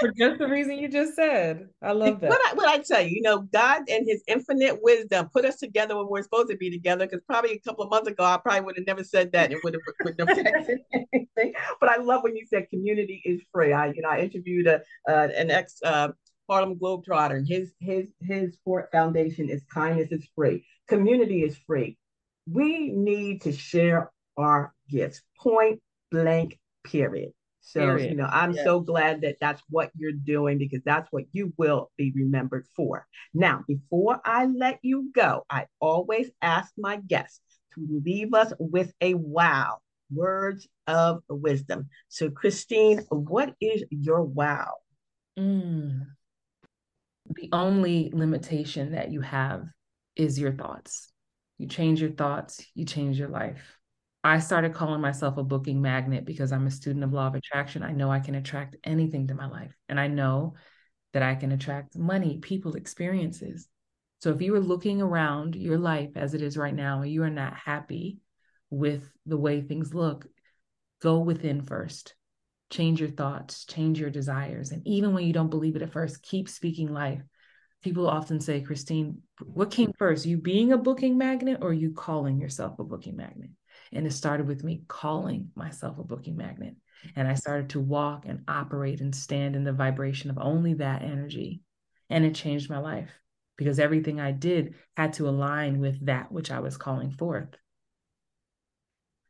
For 0.00 0.12
just 0.16 0.38
the 0.38 0.48
reason 0.48 0.78
you 0.78 0.88
just 0.88 1.14
said. 1.14 1.68
I 1.82 1.92
love 1.92 2.20
that. 2.20 2.30
What 2.30 2.40
I, 2.46 2.54
what 2.54 2.68
I 2.68 2.78
tell 2.78 3.02
you, 3.02 3.16
you 3.16 3.22
know, 3.22 3.40
God 3.52 3.82
and 3.88 4.06
His 4.06 4.22
infinite 4.26 4.82
wisdom 4.82 5.28
put 5.32 5.44
us 5.44 5.56
together 5.56 5.96
when 5.96 6.08
we're 6.08 6.22
supposed 6.22 6.50
to 6.50 6.56
be 6.56 6.70
together. 6.70 7.06
Because 7.06 7.20
probably 7.26 7.52
a 7.52 7.58
couple 7.60 7.84
of 7.84 7.90
months 7.90 8.08
ago, 8.08 8.24
I 8.24 8.38
probably 8.38 8.62
would 8.62 8.76
have 8.76 8.86
never 8.86 9.04
said 9.04 9.32
that. 9.32 9.52
It 9.52 9.58
would 9.62 9.74
have 9.74 10.16
affected 10.28 10.80
anything. 11.12 11.52
But 11.80 11.88
I 11.90 11.96
love 11.96 12.22
when 12.22 12.36
you 12.36 12.46
said 12.46 12.68
community 12.70 13.22
is 13.24 13.40
free. 13.52 13.72
I 13.72 13.86
you 13.88 14.02
know 14.02 14.08
I 14.08 14.20
interviewed 14.20 14.66
a 14.66 14.80
uh, 15.08 15.28
an 15.36 15.50
ex. 15.50 15.80
Uh, 15.84 16.08
Harlem 16.48 16.78
Globetrotter, 16.78 17.36
and 17.36 17.46
his 17.46 17.74
his 17.78 18.08
his 18.22 18.56
foundation 18.90 19.50
is 19.50 19.62
kindness 19.64 20.10
is 20.10 20.26
free. 20.34 20.64
Community 20.86 21.42
is 21.42 21.58
free. 21.66 21.98
We 22.50 22.88
need 22.88 23.42
to 23.42 23.52
share 23.52 24.10
our 24.38 24.72
gifts. 24.88 25.20
Point 25.38 25.80
blank. 26.10 26.58
Period. 26.84 27.32
So, 27.68 27.80
Period. 27.80 28.10
you 28.10 28.16
know, 28.16 28.24
I'm 28.32 28.54
yes. 28.54 28.64
so 28.64 28.80
glad 28.80 29.20
that 29.20 29.36
that's 29.42 29.62
what 29.68 29.90
you're 29.94 30.12
doing 30.12 30.56
because 30.56 30.80
that's 30.86 31.06
what 31.12 31.24
you 31.32 31.52
will 31.58 31.90
be 31.98 32.10
remembered 32.16 32.66
for. 32.74 33.06
Now, 33.34 33.62
before 33.68 34.22
I 34.24 34.46
let 34.46 34.78
you 34.80 35.10
go, 35.14 35.44
I 35.50 35.66
always 35.78 36.30
ask 36.40 36.72
my 36.78 36.96
guests 36.96 37.42
to 37.74 38.00
leave 38.06 38.32
us 38.32 38.54
with 38.58 38.94
a 39.02 39.12
wow, 39.12 39.80
words 40.10 40.66
of 40.86 41.22
wisdom. 41.28 41.90
So, 42.08 42.30
Christine, 42.30 43.00
what 43.10 43.54
is 43.60 43.84
your 43.90 44.22
wow? 44.22 44.72
Mm. 45.38 46.06
The 47.26 47.50
only 47.52 48.10
limitation 48.14 48.92
that 48.92 49.12
you 49.12 49.20
have 49.20 49.66
is 50.16 50.38
your 50.38 50.52
thoughts. 50.52 51.12
You 51.58 51.68
change 51.68 52.00
your 52.00 52.12
thoughts, 52.12 52.64
you 52.74 52.86
change 52.86 53.18
your 53.18 53.28
life. 53.28 53.77
I 54.24 54.40
started 54.40 54.74
calling 54.74 55.00
myself 55.00 55.36
a 55.36 55.44
booking 55.44 55.80
magnet 55.80 56.24
because 56.24 56.50
I'm 56.50 56.66
a 56.66 56.72
student 56.72 57.04
of 57.04 57.12
law 57.12 57.28
of 57.28 57.34
attraction. 57.34 57.82
I 57.82 57.92
know 57.92 58.10
I 58.10 58.20
can 58.20 58.34
attract 58.34 58.76
anything 58.84 59.28
to 59.28 59.34
my 59.34 59.46
life. 59.46 59.74
And 59.88 59.98
I 59.98 60.08
know 60.08 60.54
that 61.12 61.22
I 61.22 61.36
can 61.36 61.52
attract 61.52 61.96
money, 61.96 62.38
people, 62.38 62.74
experiences. 62.74 63.68
So 64.20 64.30
if 64.30 64.42
you 64.42 64.54
are 64.56 64.60
looking 64.60 65.00
around 65.00 65.54
your 65.54 65.78
life 65.78 66.10
as 66.16 66.34
it 66.34 66.42
is 66.42 66.56
right 66.56 66.74
now 66.74 67.02
and 67.02 67.10
you 67.10 67.22
are 67.22 67.30
not 67.30 67.54
happy 67.54 68.18
with 68.70 69.08
the 69.24 69.36
way 69.36 69.60
things 69.60 69.94
look, 69.94 70.26
go 71.00 71.20
within 71.20 71.62
first. 71.62 72.14
Change 72.70 73.00
your 73.00 73.10
thoughts, 73.10 73.64
change 73.64 74.00
your 74.00 74.10
desires. 74.10 74.72
And 74.72 74.86
even 74.86 75.14
when 75.14 75.24
you 75.24 75.32
don't 75.32 75.48
believe 75.48 75.76
it 75.76 75.82
at 75.82 75.92
first, 75.92 76.22
keep 76.22 76.48
speaking 76.48 76.92
life. 76.92 77.22
People 77.82 78.08
often 78.08 78.40
say, 78.40 78.60
Christine, 78.60 79.22
what 79.40 79.70
came 79.70 79.92
first, 79.96 80.26
you 80.26 80.36
being 80.36 80.72
a 80.72 80.76
booking 80.76 81.16
magnet 81.16 81.58
or 81.62 81.72
you 81.72 81.92
calling 81.92 82.40
yourself 82.40 82.78
a 82.80 82.84
booking 82.84 83.16
magnet? 83.16 83.50
And 83.92 84.06
it 84.06 84.12
started 84.12 84.46
with 84.46 84.64
me 84.64 84.82
calling 84.88 85.50
myself 85.54 85.98
a 85.98 86.04
booking 86.04 86.36
magnet. 86.36 86.74
And 87.14 87.28
I 87.28 87.34
started 87.34 87.70
to 87.70 87.80
walk 87.80 88.24
and 88.26 88.44
operate 88.48 89.00
and 89.00 89.14
stand 89.14 89.56
in 89.56 89.64
the 89.64 89.72
vibration 89.72 90.30
of 90.30 90.38
only 90.38 90.74
that 90.74 91.02
energy. 91.02 91.62
And 92.10 92.24
it 92.24 92.34
changed 92.34 92.70
my 92.70 92.78
life 92.78 93.10
because 93.56 93.78
everything 93.78 94.20
I 94.20 94.32
did 94.32 94.74
had 94.96 95.12
to 95.14 95.28
align 95.28 95.80
with 95.80 96.06
that 96.06 96.32
which 96.32 96.50
I 96.50 96.60
was 96.60 96.76
calling 96.76 97.10
forth. 97.10 97.56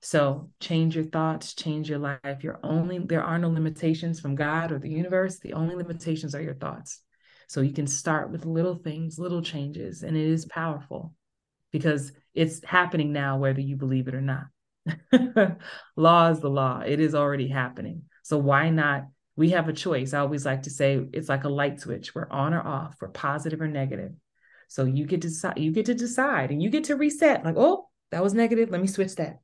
So 0.00 0.50
change 0.60 0.94
your 0.94 1.06
thoughts, 1.06 1.54
change 1.54 1.90
your 1.90 1.98
life. 1.98 2.42
You're 2.42 2.60
only 2.62 2.98
there 2.98 3.22
are 3.22 3.38
no 3.38 3.50
limitations 3.50 4.20
from 4.20 4.36
God 4.36 4.70
or 4.70 4.78
the 4.78 4.90
universe. 4.90 5.40
The 5.40 5.54
only 5.54 5.74
limitations 5.74 6.34
are 6.34 6.42
your 6.42 6.54
thoughts. 6.54 7.02
So 7.48 7.62
you 7.62 7.72
can 7.72 7.86
start 7.86 8.30
with 8.30 8.44
little 8.44 8.76
things, 8.76 9.18
little 9.18 9.42
changes, 9.42 10.02
and 10.02 10.16
it 10.16 10.26
is 10.26 10.44
powerful 10.46 11.14
because 11.72 12.12
it's 12.34 12.64
happening 12.64 13.12
now, 13.12 13.38
whether 13.38 13.60
you 13.60 13.76
believe 13.76 14.08
it 14.08 14.14
or 14.14 14.20
not. 14.20 14.46
law 15.96 16.30
is 16.30 16.40
the 16.40 16.48
law, 16.48 16.80
it 16.80 17.00
is 17.00 17.14
already 17.14 17.48
happening. 17.48 18.02
So 18.22 18.38
why 18.38 18.70
not? 18.70 19.06
We 19.36 19.50
have 19.50 19.68
a 19.68 19.72
choice. 19.72 20.14
I 20.14 20.20
always 20.20 20.44
like 20.44 20.62
to 20.62 20.70
say 20.70 21.00
it's 21.12 21.28
like 21.28 21.44
a 21.44 21.48
light 21.48 21.80
switch. 21.80 22.14
We're 22.14 22.28
on 22.30 22.54
or 22.54 22.60
off, 22.60 22.96
we're 23.00 23.08
positive 23.08 23.60
or 23.60 23.68
negative. 23.68 24.12
So 24.68 24.84
you 24.84 25.06
get 25.06 25.22
to 25.22 25.28
decide, 25.28 25.58
you 25.58 25.72
get 25.72 25.86
to 25.86 25.94
decide 25.94 26.50
and 26.50 26.62
you 26.62 26.70
get 26.70 26.84
to 26.84 26.96
reset, 26.96 27.44
like, 27.44 27.56
oh, 27.56 27.88
that 28.10 28.22
was 28.22 28.34
negative. 28.34 28.70
Let 28.70 28.80
me 28.80 28.86
switch 28.86 29.14
that. 29.16 29.40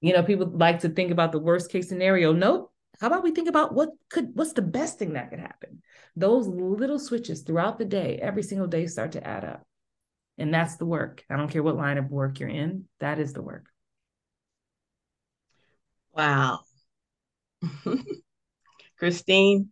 You 0.00 0.12
know, 0.12 0.22
people 0.22 0.46
like 0.46 0.80
to 0.80 0.88
think 0.88 1.10
about 1.10 1.32
the 1.32 1.38
worst 1.38 1.70
case 1.70 1.88
scenario. 1.88 2.32
Nope. 2.32 2.70
How 3.00 3.08
about 3.08 3.24
we 3.24 3.32
think 3.32 3.48
about 3.48 3.74
what 3.74 3.90
could 4.10 4.30
what's 4.34 4.52
the 4.52 4.62
best 4.62 4.98
thing 4.98 5.14
that 5.14 5.30
could 5.30 5.40
happen? 5.40 5.82
Those 6.14 6.46
little 6.46 6.98
switches 6.98 7.42
throughout 7.42 7.78
the 7.78 7.84
day, 7.84 8.18
every 8.22 8.42
single 8.42 8.66
day 8.66 8.86
start 8.86 9.12
to 9.12 9.26
add 9.26 9.44
up. 9.44 9.66
And 10.38 10.52
that's 10.52 10.76
the 10.76 10.86
work. 10.86 11.24
I 11.30 11.36
don't 11.36 11.48
care 11.48 11.62
what 11.62 11.76
line 11.76 11.98
of 11.98 12.10
work 12.10 12.40
you're 12.40 12.48
in, 12.48 12.86
that 13.00 13.18
is 13.18 13.32
the 13.32 13.42
work. 13.42 13.66
Wow. 16.12 16.60
Christine, 18.98 19.70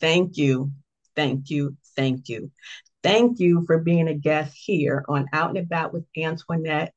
thank 0.00 0.36
you. 0.36 0.72
Thank 1.14 1.50
you. 1.50 1.76
Thank 1.94 2.28
you. 2.28 2.50
Thank 3.02 3.38
you 3.38 3.64
for 3.66 3.78
being 3.78 4.08
a 4.08 4.14
guest 4.14 4.56
here 4.56 5.04
on 5.08 5.26
Out 5.32 5.50
and 5.50 5.58
About 5.58 5.92
with 5.92 6.04
Antionette. 6.16 6.90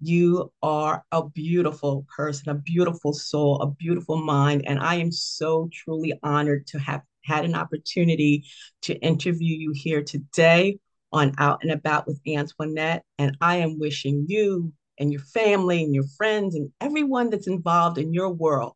You 0.00 0.52
are 0.62 1.04
a 1.10 1.28
beautiful 1.28 2.06
person, 2.14 2.50
a 2.50 2.54
beautiful 2.54 3.12
soul, 3.12 3.60
a 3.60 3.70
beautiful 3.70 4.16
mind. 4.16 4.66
And 4.66 4.78
I 4.78 4.96
am 4.96 5.10
so 5.10 5.68
truly 5.72 6.18
honored 6.22 6.66
to 6.68 6.78
have 6.78 7.02
had 7.24 7.44
an 7.44 7.54
opportunity 7.54 8.44
to 8.82 8.94
interview 8.94 9.56
you 9.56 9.72
here 9.74 10.02
today 10.02 10.78
on 11.12 11.32
Out 11.38 11.62
and 11.62 11.72
About 11.72 12.06
with 12.06 12.20
Antionette. 12.26 13.02
And 13.18 13.36
I 13.40 13.56
am 13.56 13.78
wishing 13.78 14.26
you 14.28 14.72
and 14.98 15.12
your 15.12 15.22
family 15.22 15.84
and 15.84 15.94
your 15.94 16.06
friends 16.16 16.54
and 16.54 16.70
everyone 16.80 17.30
that's 17.30 17.46
involved 17.48 17.98
in 17.98 18.12
your 18.12 18.30
world 18.30 18.74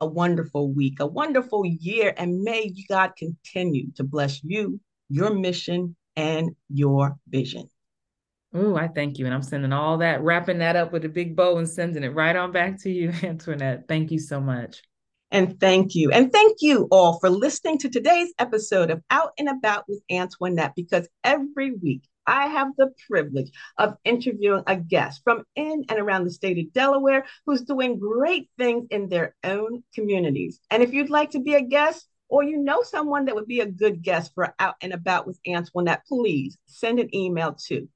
a 0.00 0.06
wonderful 0.06 0.72
week, 0.72 1.00
a 1.00 1.06
wonderful 1.06 1.64
year. 1.66 2.14
And 2.16 2.42
may 2.42 2.72
God 2.88 3.12
continue 3.16 3.90
to 3.96 4.04
bless 4.04 4.42
you, 4.44 4.80
your 5.08 5.34
mission, 5.34 5.96
and 6.16 6.50
your 6.68 7.16
vision. 7.28 7.68
Oh, 8.54 8.76
I 8.76 8.88
thank 8.88 9.18
you. 9.18 9.26
And 9.26 9.34
I'm 9.34 9.42
sending 9.42 9.72
all 9.72 9.98
that, 9.98 10.22
wrapping 10.22 10.58
that 10.58 10.76
up 10.76 10.92
with 10.92 11.04
a 11.04 11.08
big 11.08 11.36
bow 11.36 11.58
and 11.58 11.68
sending 11.68 12.02
it 12.02 12.14
right 12.14 12.34
on 12.34 12.52
back 12.52 12.80
to 12.82 12.90
you, 12.90 13.08
Antionette. 13.12 13.88
Thank 13.88 14.10
you 14.10 14.18
so 14.18 14.40
much. 14.40 14.82
And 15.30 15.60
thank 15.60 15.94
you. 15.94 16.10
And 16.10 16.32
thank 16.32 16.58
you 16.60 16.88
all 16.90 17.18
for 17.18 17.28
listening 17.28 17.78
to 17.78 17.90
today's 17.90 18.32
episode 18.38 18.90
of 18.90 19.02
Out 19.10 19.32
and 19.38 19.48
About 19.48 19.84
with 19.86 20.00
Antionette, 20.10 20.74
because 20.74 21.06
every 21.22 21.72
week 21.72 22.02
I 22.26 22.46
have 22.46 22.68
the 22.76 22.92
privilege 23.08 23.50
of 23.76 23.96
interviewing 24.04 24.62
a 24.66 24.76
guest 24.76 25.22
from 25.24 25.44
in 25.54 25.84
and 25.88 25.98
around 25.98 26.24
the 26.24 26.30
state 26.30 26.58
of 26.58 26.72
Delaware 26.72 27.26
who's 27.46 27.62
doing 27.62 27.98
great 27.98 28.50
things 28.58 28.86
in 28.90 29.08
their 29.08 29.34
own 29.44 29.82
communities. 29.94 30.60
And 30.70 30.82
if 30.82 30.92
you'd 30.92 31.10
like 31.10 31.30
to 31.30 31.40
be 31.40 31.54
a 31.54 31.62
guest, 31.62 32.06
or 32.30 32.42
you 32.42 32.58
know 32.58 32.82
someone 32.82 33.24
that 33.24 33.34
would 33.34 33.46
be 33.46 33.60
a 33.60 33.66
good 33.66 34.02
guest 34.02 34.32
for 34.34 34.54
Out 34.58 34.74
and 34.82 34.92
About 34.92 35.26
with 35.26 35.40
Antionette, 35.46 36.04
please 36.06 36.58
send 36.66 37.00
an 37.00 37.14
email 37.14 37.56
to 37.68 37.88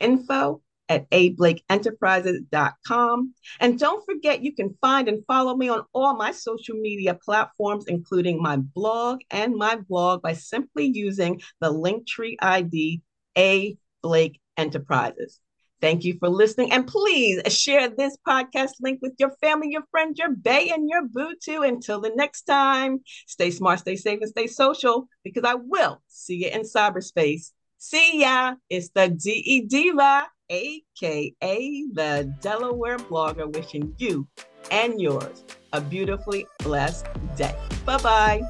info 0.00 0.62
at 0.88 1.08
ablakeenterprises.com. 1.10 3.34
And 3.60 3.78
don't 3.78 4.04
forget, 4.04 4.42
you 4.42 4.52
can 4.54 4.76
find 4.80 5.08
and 5.08 5.24
follow 5.26 5.56
me 5.56 5.68
on 5.68 5.84
all 5.92 6.16
my 6.16 6.32
social 6.32 6.76
media 6.76 7.14
platforms, 7.14 7.84
including 7.88 8.42
my 8.42 8.56
blog 8.56 9.20
and 9.30 9.54
my 9.56 9.76
blog, 9.76 10.22
by 10.22 10.32
simply 10.34 10.86
using 10.86 11.40
the 11.60 11.72
Linktree 11.72 12.36
ID 12.40 13.02
A 13.36 13.76
Blake 14.02 14.40
Enterprises. 14.56 15.40
Thank 15.80 16.04
you 16.04 16.16
for 16.18 16.28
listening. 16.28 16.72
And 16.72 16.86
please 16.86 17.40
share 17.52 17.90
this 17.90 18.16
podcast 18.26 18.72
link 18.80 19.00
with 19.02 19.12
your 19.18 19.30
family, 19.42 19.68
your 19.70 19.84
friends, 19.90 20.18
your 20.18 20.30
bay, 20.30 20.70
and 20.70 20.88
your 20.88 21.06
boo 21.06 21.34
too. 21.42 21.62
Until 21.62 22.00
the 22.00 22.12
next 22.14 22.42
time, 22.42 23.00
stay 23.26 23.50
smart, 23.50 23.80
stay 23.80 23.96
safe, 23.96 24.20
and 24.22 24.30
stay 24.30 24.46
social 24.46 25.08
because 25.22 25.44
I 25.44 25.54
will 25.54 26.02
see 26.06 26.44
you 26.44 26.48
in 26.48 26.62
cyberspace. 26.62 27.50
See 27.76 28.22
ya. 28.22 28.54
It's 28.70 28.88
the 28.94 29.08
DE 29.08 29.66
Diva, 29.68 30.26
aka 30.50 31.86
the 31.92 32.34
Delaware 32.40 32.98
blogger, 32.98 33.52
wishing 33.54 33.94
you 33.98 34.26
and 34.70 35.00
yours 35.00 35.44
a 35.72 35.80
beautifully 35.80 36.46
blessed 36.60 37.06
day. 37.36 37.56
Bye 37.84 37.98
bye. 37.98 38.42